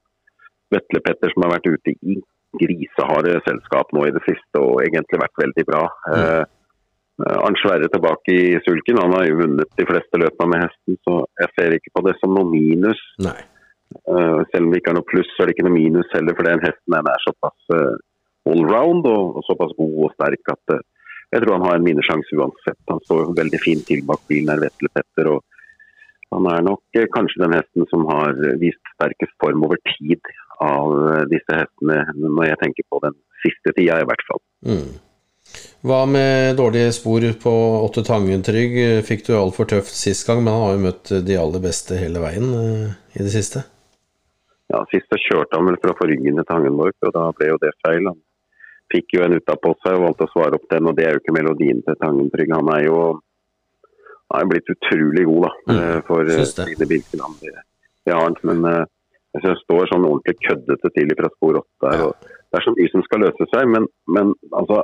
Vetle-Petter 0.74 1.32
som 1.32 1.44
har 1.46 1.54
vært 1.54 1.68
ute 1.70 1.94
i 1.94 2.18
griseharde 2.58 3.36
selskap 3.46 3.92
nå 3.94 4.06
i 4.08 4.14
det 4.14 4.22
siste 4.24 4.60
og 4.60 4.80
egentlig 4.82 5.20
vært 5.22 5.42
veldig 5.44 5.64
bra. 5.68 5.82
Mm. 6.08 6.16
Eh, 6.18 7.36
Arnt 7.38 7.60
Sverre 7.62 7.90
tilbake 7.92 8.34
i 8.34 8.58
sulken. 8.66 9.00
Han 9.02 9.14
har 9.16 9.28
jo 9.28 9.38
vunnet 9.42 9.70
de 9.78 9.86
fleste 9.86 10.20
løpene 10.22 10.52
med 10.54 10.64
hesten, 10.66 10.98
så 11.06 11.20
jeg 11.42 11.54
ser 11.54 11.76
ikke 11.78 11.94
på 11.94 12.04
det 12.08 12.16
som 12.18 12.34
noe 12.34 12.48
minus. 12.50 13.00
Nei. 13.22 13.38
Uh, 13.88 14.44
selv 14.52 14.66
om 14.66 14.72
det 14.72 14.82
ikke 14.82 14.92
er 14.92 14.98
noe 14.98 15.08
pluss, 15.08 15.28
så 15.34 15.42
er 15.42 15.48
det 15.48 15.56
ikke 15.56 15.64
noe 15.66 15.76
minus 15.76 16.10
heller, 16.12 16.36
for 16.36 16.48
den 16.48 16.62
hesten 16.64 16.96
er 16.98 17.22
såpass 17.24 17.72
uh, 17.72 17.96
allround 18.48 19.08
og, 19.08 19.40
såpass 19.48 19.72
god 19.78 19.94
og 20.06 20.14
sterk 20.16 20.52
at 20.52 20.74
uh, 20.76 20.84
jeg 21.32 21.44
tror 21.44 21.58
han 21.58 21.66
har 21.66 21.76
en 21.76 21.84
minnesjanse 21.84 22.36
uansett. 22.36 22.80
Han 22.88 23.00
står 23.04 23.34
veldig 23.36 23.60
fint 23.60 23.84
til 23.88 24.04
bak 24.08 24.22
bilen 24.30 24.48
her, 24.52 24.62
Vetle 24.64 24.92
Petter. 24.96 25.28
og 25.34 25.44
han 26.32 26.46
er 26.52 26.64
nok 26.64 27.00
kanskje 27.12 27.42
den 27.42 27.56
hesten 27.56 27.84
som 27.88 28.06
har 28.08 28.32
vist 28.60 28.92
sterkest 28.94 29.34
form 29.40 29.64
over 29.64 29.80
tid 29.92 30.24
av 30.64 30.92
disse 31.28 31.52
hestene, 31.52 32.00
når 32.16 32.48
jeg 32.50 32.60
tenker 32.62 32.88
på 32.88 33.00
den 33.04 33.16
siste 33.44 33.76
tida 33.76 34.00
i 34.00 34.08
hvert 34.08 34.24
fall. 34.28 34.42
Mm. 34.68 34.96
Hva 35.88 36.02
med 36.08 36.56
dårlige 36.60 36.96
spor 36.96 37.28
på 37.44 37.54
Åtte 37.84 38.04
Tangen-Trygg? 38.08 38.76
Fikk 39.08 39.28
du 39.28 39.36
altfor 39.36 39.68
tøft 39.68 39.92
sist 39.96 40.28
gang, 40.28 40.40
men 40.44 40.52
han 40.52 40.64
har 40.64 40.76
jo 40.76 40.84
møtt 40.88 41.16
de 41.28 41.40
aller 41.40 41.64
beste 41.64 42.00
hele 42.00 42.24
veien 42.24 42.52
i 42.56 43.20
det 43.20 43.32
siste? 43.36 43.68
Ja, 44.68 44.82
sist 44.92 45.08
så 45.08 45.18
kjørte 45.20 45.56
han 45.56 45.68
vel 45.70 45.78
fra 45.80 45.94
forryggen 45.96 46.40
til 46.40 46.48
Tangenborg, 46.48 46.96
og 47.06 47.14
da 47.14 47.28
ble 47.36 47.52
jo 47.52 47.60
det 47.62 47.72
feil. 47.86 48.10
Han 48.10 48.18
fikk 48.92 49.16
jo 49.16 49.24
en 49.24 49.38
utapå 49.38 49.72
seg 49.84 49.96
og 49.96 50.04
valgte 50.06 50.28
å 50.28 50.32
svare 50.34 50.58
opp 50.58 50.68
den, 50.72 50.90
og 50.90 50.96
det 50.98 51.06
er 51.06 51.16
jo 51.16 51.22
ikke 51.22 51.36
melodien 51.36 51.80
til 51.86 51.96
Tangen-Trygg. 52.02 52.52
Han 52.56 52.70
er 52.74 52.84
jo 52.88 53.00
han 54.28 54.44
er 54.44 54.50
blitt 54.50 54.68
utrolig 54.74 55.24
god 55.24 55.46
da, 55.46 55.50
mm, 55.56 55.78
eh, 55.78 55.98
for 56.04 56.28
sine 56.28 56.48
Stine 56.50 56.88
Birkeland. 56.88 57.40
Det, 57.40 57.54
det 58.04 58.12
har 58.12 58.26
han, 58.26 58.36
men 58.44 58.66
jeg 58.68 59.44
synes 59.44 59.62
det 59.62 59.64
står 59.64 59.88
sånn 59.88 60.04
ordentlig 60.08 60.36
køddete 60.44 60.92
til 60.96 61.16
fra 61.16 61.32
spor 61.32 61.60
åtte 61.62 61.88
der. 61.88 62.04
Ja. 62.04 62.36
Det 62.48 62.60
er 62.60 62.64
så 62.64 62.72
mye 62.76 62.92
som 62.92 63.04
skal 63.04 63.24
løse 63.24 63.48
seg, 63.52 63.68
men, 63.72 63.88
men 64.08 64.32
altså 64.56 64.82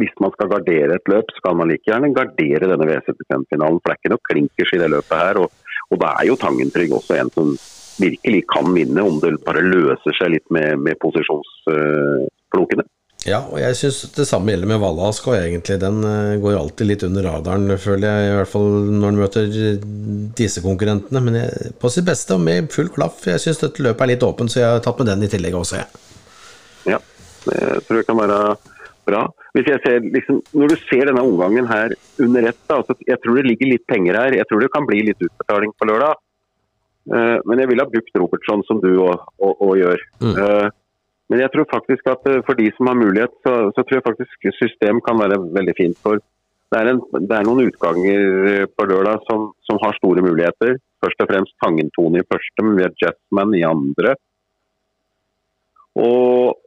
hvis 0.00 0.12
man 0.22 0.32
skal 0.32 0.48
gardere 0.48 0.96
et 0.96 1.10
løp, 1.12 1.32
skal 1.36 1.56
man 1.58 1.68
like 1.68 1.84
gjerne 1.88 2.12
gardere 2.16 2.70
denne 2.70 2.86
V75-finalen. 2.88 3.80
For 3.80 3.90
det 3.90 3.96
er 3.96 4.00
ikke 4.00 4.12
noe 4.14 4.28
klinkers 4.30 4.72
i 4.72 4.80
det 4.80 4.88
løpet 4.94 5.20
her. 5.20 5.40
Og, 5.42 5.74
og 5.92 6.00
da 6.00 6.14
er 6.16 6.30
jo 6.30 6.38
Tangentrygg 6.40 6.94
også 6.96 7.18
en 7.20 7.32
som 7.34 7.50
virkelig 8.00 8.44
kan 8.52 8.72
vinne, 8.74 9.04
om 9.04 9.20
det 9.22 9.36
bare 9.46 9.64
løser 9.64 10.16
seg 10.18 10.34
litt 10.36 10.48
med, 10.54 10.80
med 10.86 10.98
posisjonsflokene. 11.02 12.86
Ja, 13.28 13.42
og 13.52 13.58
jeg 13.60 13.76
syns 13.76 13.98
det 14.16 14.24
samme 14.24 14.54
gjelder 14.54 14.70
med 14.70 14.80
Valask 14.80 15.26
òg, 15.28 15.36
egentlig. 15.42 15.76
Den 15.82 16.00
uh, 16.06 16.38
går 16.40 16.56
alltid 16.56 16.88
litt 16.88 17.02
under 17.04 17.26
radaren, 17.28 17.68
føler 17.76 18.08
jeg, 18.08 18.30
i 18.30 18.36
hvert 18.38 18.52
fall 18.54 18.70
når 18.94 19.10
en 19.10 19.20
møter 19.20 19.50
disse 20.38 20.62
konkurrentene. 20.64 21.20
Men 21.26 21.36
jeg, 21.42 21.74
på 21.82 21.90
sitt 21.92 22.08
beste 22.08 22.38
og 22.38 22.40
med 22.46 22.70
full 22.72 22.88
klaff. 22.94 23.20
Jeg 23.28 23.42
syns 23.44 23.60
dette 23.60 23.84
løpet 23.84 24.06
er 24.06 24.12
litt 24.14 24.24
åpent, 24.24 24.52
så 24.52 24.62
jeg 24.62 24.72
har 24.72 24.80
tatt 24.84 25.02
med 25.02 25.12
den 25.12 25.26
i 25.26 25.30
tillegg 25.32 25.58
også, 25.58 25.82
jeg. 25.82 26.06
Ja, 26.94 27.00
det 27.44 27.60
tror 27.84 28.00
jeg 28.00 28.08
kan 28.08 28.20
være 28.22 28.40
bra. 29.10 29.26
Hvis 29.56 29.68
jeg 29.68 29.82
ser, 29.84 30.00
liksom, 30.16 30.40
når 30.56 30.72
du 30.72 30.76
ser 30.86 31.10
denne 31.10 31.26
omgangen 31.26 31.68
her 31.68 31.92
under 32.22 32.48
ett, 32.54 32.60
altså, 32.72 32.96
jeg 33.04 33.20
tror 33.20 33.36
det 33.36 33.48
ligger 33.50 33.72
litt 33.74 33.86
penger 33.90 34.16
her. 34.16 34.38
Jeg 34.38 34.48
tror 34.48 34.64
det 34.64 34.72
kan 34.72 34.88
bli 34.88 35.04
litt 35.10 35.28
utbetaling 35.28 35.76
på 35.76 35.92
lørdag. 35.92 36.16
Uh, 37.10 37.42
men 37.48 37.58
jeg 37.58 37.70
ville 37.70 37.82
ha 37.82 37.90
brukt 37.90 38.18
Robertson 38.22 38.60
som 38.68 38.78
du 38.82 38.92
òg 39.02 39.72
gjør. 39.80 40.02
Mm. 40.22 40.36
Uh, 40.38 40.68
men 41.30 41.42
jeg 41.42 41.50
tror 41.54 41.66
faktisk 41.70 42.06
at 42.10 42.28
uh, 42.30 42.38
for 42.46 42.58
de 42.58 42.68
som 42.76 42.90
har 42.90 42.98
mulighet, 42.98 43.34
så, 43.42 43.54
så, 43.74 43.82
tror 43.82 43.98
jeg 43.98 44.06
faktisk 44.06 44.46
system 44.58 45.02
kan 45.06 45.18
være 45.18 45.40
veldig 45.56 45.74
fint. 45.78 45.98
For 46.04 46.22
det 46.70 46.78
er, 46.78 46.92
en, 46.92 47.02
det 47.26 47.34
er 47.34 47.46
noen 47.48 47.66
utganger 47.66 48.68
på 48.78 48.86
lørdag 48.86 49.26
som, 49.26 49.48
som, 49.66 49.80
har 49.82 49.98
store 49.98 50.22
muligheter. 50.22 50.78
Først 51.02 51.24
og 51.24 51.30
fremst 51.32 51.56
Tangentone 51.64 52.22
i 52.22 52.28
første, 52.30 52.62
men 52.62 52.78
vi 52.78 52.86
har 52.86 52.94
Jetman 53.02 53.56
i 53.58 53.66
andre. 53.66 54.14
Og 55.98 56.60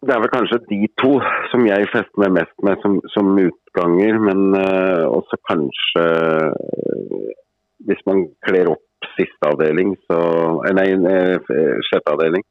det 0.00 0.14
er 0.14 0.22
vel 0.22 0.32
kanskje 0.32 0.62
de 0.70 0.80
to 1.02 1.18
som 1.52 1.66
jeg 1.68 1.90
fester 1.92 2.22
meg 2.22 2.38
mest 2.38 2.54
med 2.64 2.80
som, 2.80 2.96
som 3.12 3.34
utganger, 3.42 4.16
men 4.30 4.54
også 5.10 5.36
kanskje 5.50 6.04
Hvis 7.88 8.00
man 8.06 8.24
kler 8.46 8.70
opp 8.72 8.87
siste 9.14 9.50
avdeling, 9.50 9.94
så 10.08 10.18
uh, 10.62 10.70
Nei, 10.74 10.88
sjette 11.88 12.14
avdeling, 12.14 12.44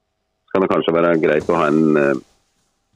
så 0.47 0.55
kan 0.55 0.65
det 0.65 0.71
kanskje 0.71 0.95
være 0.95 1.13
greit 1.23 1.51
å 1.51 1.59
ha 1.59 1.67
en, 1.71 2.21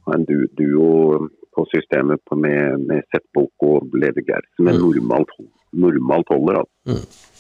ha 0.08 0.18
en 0.18 0.28
du, 0.28 0.38
duo 0.58 1.28
på 1.56 1.66
systemet 1.74 2.22
på 2.28 2.38
med, 2.40 2.88
med 2.88 3.04
Setbok 3.12 3.68
og 3.68 3.98
Leder 3.98 4.24
Gersen, 4.24 4.64
men 4.64 4.80
mm. 4.80 4.86
normalt, 4.86 5.36
normalt 5.76 6.32
holder. 6.32 6.62
Altså. 6.64 6.96
Mm. 6.96 7.32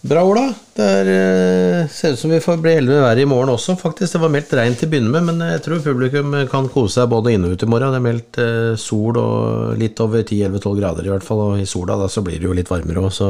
Bra, 0.00 0.22
Ola. 0.24 0.46
Det 0.72 0.84
er, 0.84 1.08
eh, 1.12 1.88
ser 1.92 2.14
ut 2.14 2.18
som 2.18 2.30
vi 2.32 2.40
får 2.40 2.56
bli 2.62 2.72
heldige 2.72 2.96
med 2.96 3.04
været 3.04 3.20
i 3.20 3.28
morgen 3.28 3.52
også, 3.52 3.76
faktisk. 3.76 4.14
Det 4.14 4.20
var 4.22 4.32
meldt 4.32 4.54
regn 4.56 4.76
til 4.78 4.88
å 4.88 4.92
begynne 4.94 5.12
med, 5.12 5.26
men 5.28 5.42
jeg 5.44 5.60
tror 5.66 5.82
publikum 5.84 6.32
kan 6.48 6.70
kose 6.72 6.94
seg 6.94 7.10
både 7.12 7.34
inne 7.34 7.50
og 7.50 7.58
ute 7.58 7.68
i 7.68 7.70
morgen. 7.70 7.92
Det 7.92 8.00
er 8.00 8.06
meldt 8.06 8.40
eh, 8.40 8.76
sol 8.80 9.18
og 9.20 9.76
litt 9.80 10.00
over 10.00 10.24
10-11-12 10.24 10.78
grader 10.80 11.04
i 11.04 11.12
hvert 11.12 11.26
fall, 11.26 11.42
og 11.44 11.60
i 11.60 11.68
sola 11.68 11.98
da 12.00 12.08
så 12.08 12.24
blir 12.24 12.40
det 12.40 12.48
jo 12.48 12.56
litt 12.56 12.72
varmere 12.72 13.04
òg, 13.04 13.12
så 13.12 13.28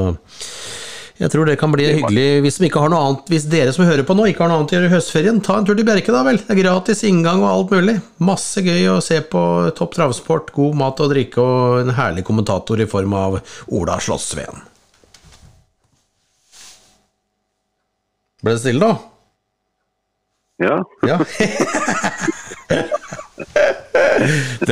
jeg 1.20 1.28
tror 1.34 1.44
det 1.44 1.58
kan 1.60 1.68
bli 1.68 1.84
hyggelig. 1.84 2.40
Hvis, 2.46 2.56
annet, 2.64 3.26
hvis, 3.28 3.44
dere 3.52 3.74
som 3.76 3.84
hører 3.84 4.06
på 4.08 4.14
nå 4.16 4.24
ikke 4.30 4.40
har 4.40 4.48
noe 4.48 4.62
annet 4.62 4.72
å 4.72 4.76
gjøre 4.78 4.88
i 4.88 4.94
høstferien, 4.94 5.42
ta 5.44 5.58
en 5.60 5.66
tur 5.68 5.76
til 5.76 5.84
Bjerke, 5.84 6.08
da 6.14 6.22
vel. 6.24 6.40
Det 6.40 6.54
er 6.54 6.62
gratis 6.62 7.04
inngang 7.04 7.44
og 7.44 7.50
alt 7.50 7.74
mulig. 7.76 8.00
Masse 8.24 8.64
gøy 8.64 8.88
å 8.94 9.04
se 9.04 9.20
på 9.28 9.42
topp 9.76 9.92
travsport, 9.98 10.48
god 10.56 10.78
mat 10.80 10.96
og 11.04 11.12
drikke 11.12 11.44
og 11.44 11.82
en 11.82 11.92
herlig 11.98 12.24
kommentator 12.24 12.80
i 12.80 12.88
form 12.88 13.12
av 13.20 13.36
Ola 13.68 14.00
Slottsveen. 14.00 14.64
Ble 18.40 18.56
det 18.56 18.62
stille, 18.62 18.80
da? 18.80 18.96
Ja. 20.60 20.84
ja. 21.04 21.16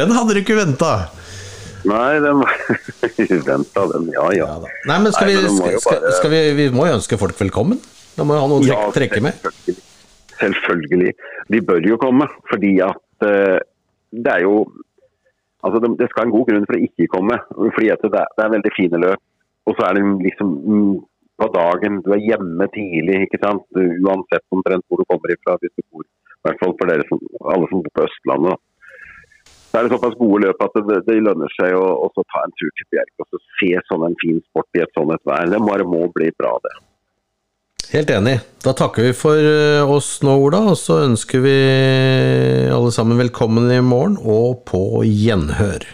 den 0.01 0.13
hadde 0.17 0.33
du 0.33 0.41
ikke 0.41 0.57
venta. 0.57 1.13
Nei, 1.89 2.19
den 2.21 2.43
venta 3.47 3.85
den, 3.93 4.09
ja 4.13 4.27
ja. 4.37 4.49
ja 4.49 4.73
Nei, 4.91 4.99
men 5.05 5.15
skal, 5.15 5.31
Nei, 5.31 5.37
vi, 5.37 5.45
men 5.47 5.79
skal, 5.81 6.01
bare... 6.03 6.17
skal, 6.19 6.33
vi, 6.35 6.43
vi 6.59 6.67
må 6.75 6.89
jo 6.89 6.99
ønske 6.99 7.19
folk 7.21 7.39
velkommen. 7.41 7.81
Da 8.17 8.27
må 8.27 8.37
jo 8.37 8.43
ha 8.43 8.51
noe 8.51 8.65
å 8.65 8.67
ja, 8.67 8.81
trekke 8.95 9.23
med. 9.25 9.39
Selvfølgelig. 9.45 9.85
selvfølgelig. 10.41 11.15
De 11.55 11.63
bør 11.71 11.89
jo 11.93 11.99
komme, 12.03 12.29
fordi 12.51 12.75
at 12.85 13.27
uh, 13.27 13.57
det 14.13 14.37
er 14.39 14.47
jo 14.49 14.61
Altså, 15.59 15.81
det, 15.83 15.89
det, 15.99 16.07
skal 16.13 16.29
en 16.29 16.31
god 16.31 16.45
grunn 16.47 16.67
for 16.69 16.79
å 16.79 16.85
ikke 16.87 17.09
komme. 17.11 17.35
fordi 17.75 17.89
det, 17.91 18.11
det, 18.15 18.43
er 18.45 18.53
veldig 18.53 18.71
fine 18.77 19.01
løp. 19.03 19.23
Og 19.67 19.75
så 19.75 19.89
er 19.89 19.97
det 19.99 20.05
liksom 20.23 20.53
mm, 20.63 20.93
på 21.43 21.49
dagen, 21.57 21.99
du 22.05 22.13
er 22.15 22.23
hjemme 22.23 22.69
tidlig. 22.77 23.25
ikke 23.27 23.41
sant? 23.43 23.67
Uansett 23.75 24.45
omtrent 24.55 24.87
hvor 24.87 25.03
du 25.03 25.09
kommer 25.11 25.35
ifra. 25.35 25.57
hvis 25.59 25.75
du 25.75 25.83
bor, 25.91 26.07
I 26.07 26.47
hvert 26.47 26.63
fall 26.63 26.77
for 26.79 26.93
dere 26.93 27.07
som, 27.11 27.23
alle 27.55 27.71
som 27.73 27.83
bor 27.83 27.97
på 27.99 28.07
Østlandet. 28.07 28.63
Så 29.69 29.79
er 29.79 29.85
det 29.85 29.93
såpass 29.93 30.17
gode 30.17 30.47
løp 30.47 30.63
at 30.65 30.77
det, 30.89 31.01
det 31.07 31.19
lønner 31.21 31.53
seg 31.59 31.77
å, 31.77 31.85
også 32.09 32.25
ta 32.33 32.45
en 32.47 32.55
tur 32.57 32.71
til 32.79 32.89
Bjerke 32.95 33.25
og 33.27 33.41
se 33.61 33.73
sånn 33.91 34.07
en 34.09 34.17
fin 34.23 34.39
sport 34.49 34.79
i 34.79 34.85
et 34.85 34.95
sånt 34.97 35.13
et 35.13 35.25
vær. 35.29 35.51
Det 35.53 35.61
bare 35.61 35.89
må 35.89 36.07
bli 36.15 36.31
bra, 36.41 36.55
det. 36.65 36.75
Helt 37.89 38.11
enig. 38.13 38.35
Da 38.65 38.75
takker 38.77 39.07
vi 39.07 39.15
for 39.17 39.41
eh, 39.41 39.93
oss 39.97 40.19
nå, 40.25 40.35
Ola, 40.45 40.61
og 40.73 40.77
så 40.81 41.03
ønsker 41.07 41.45
vi 41.45 41.55
alle 42.73 42.91
sammen 42.93 43.21
velkommen 43.21 43.71
i 43.73 43.81
morgen 43.85 44.19
og 44.21 44.65
på 44.69 45.05
gjenhør. 45.09 45.87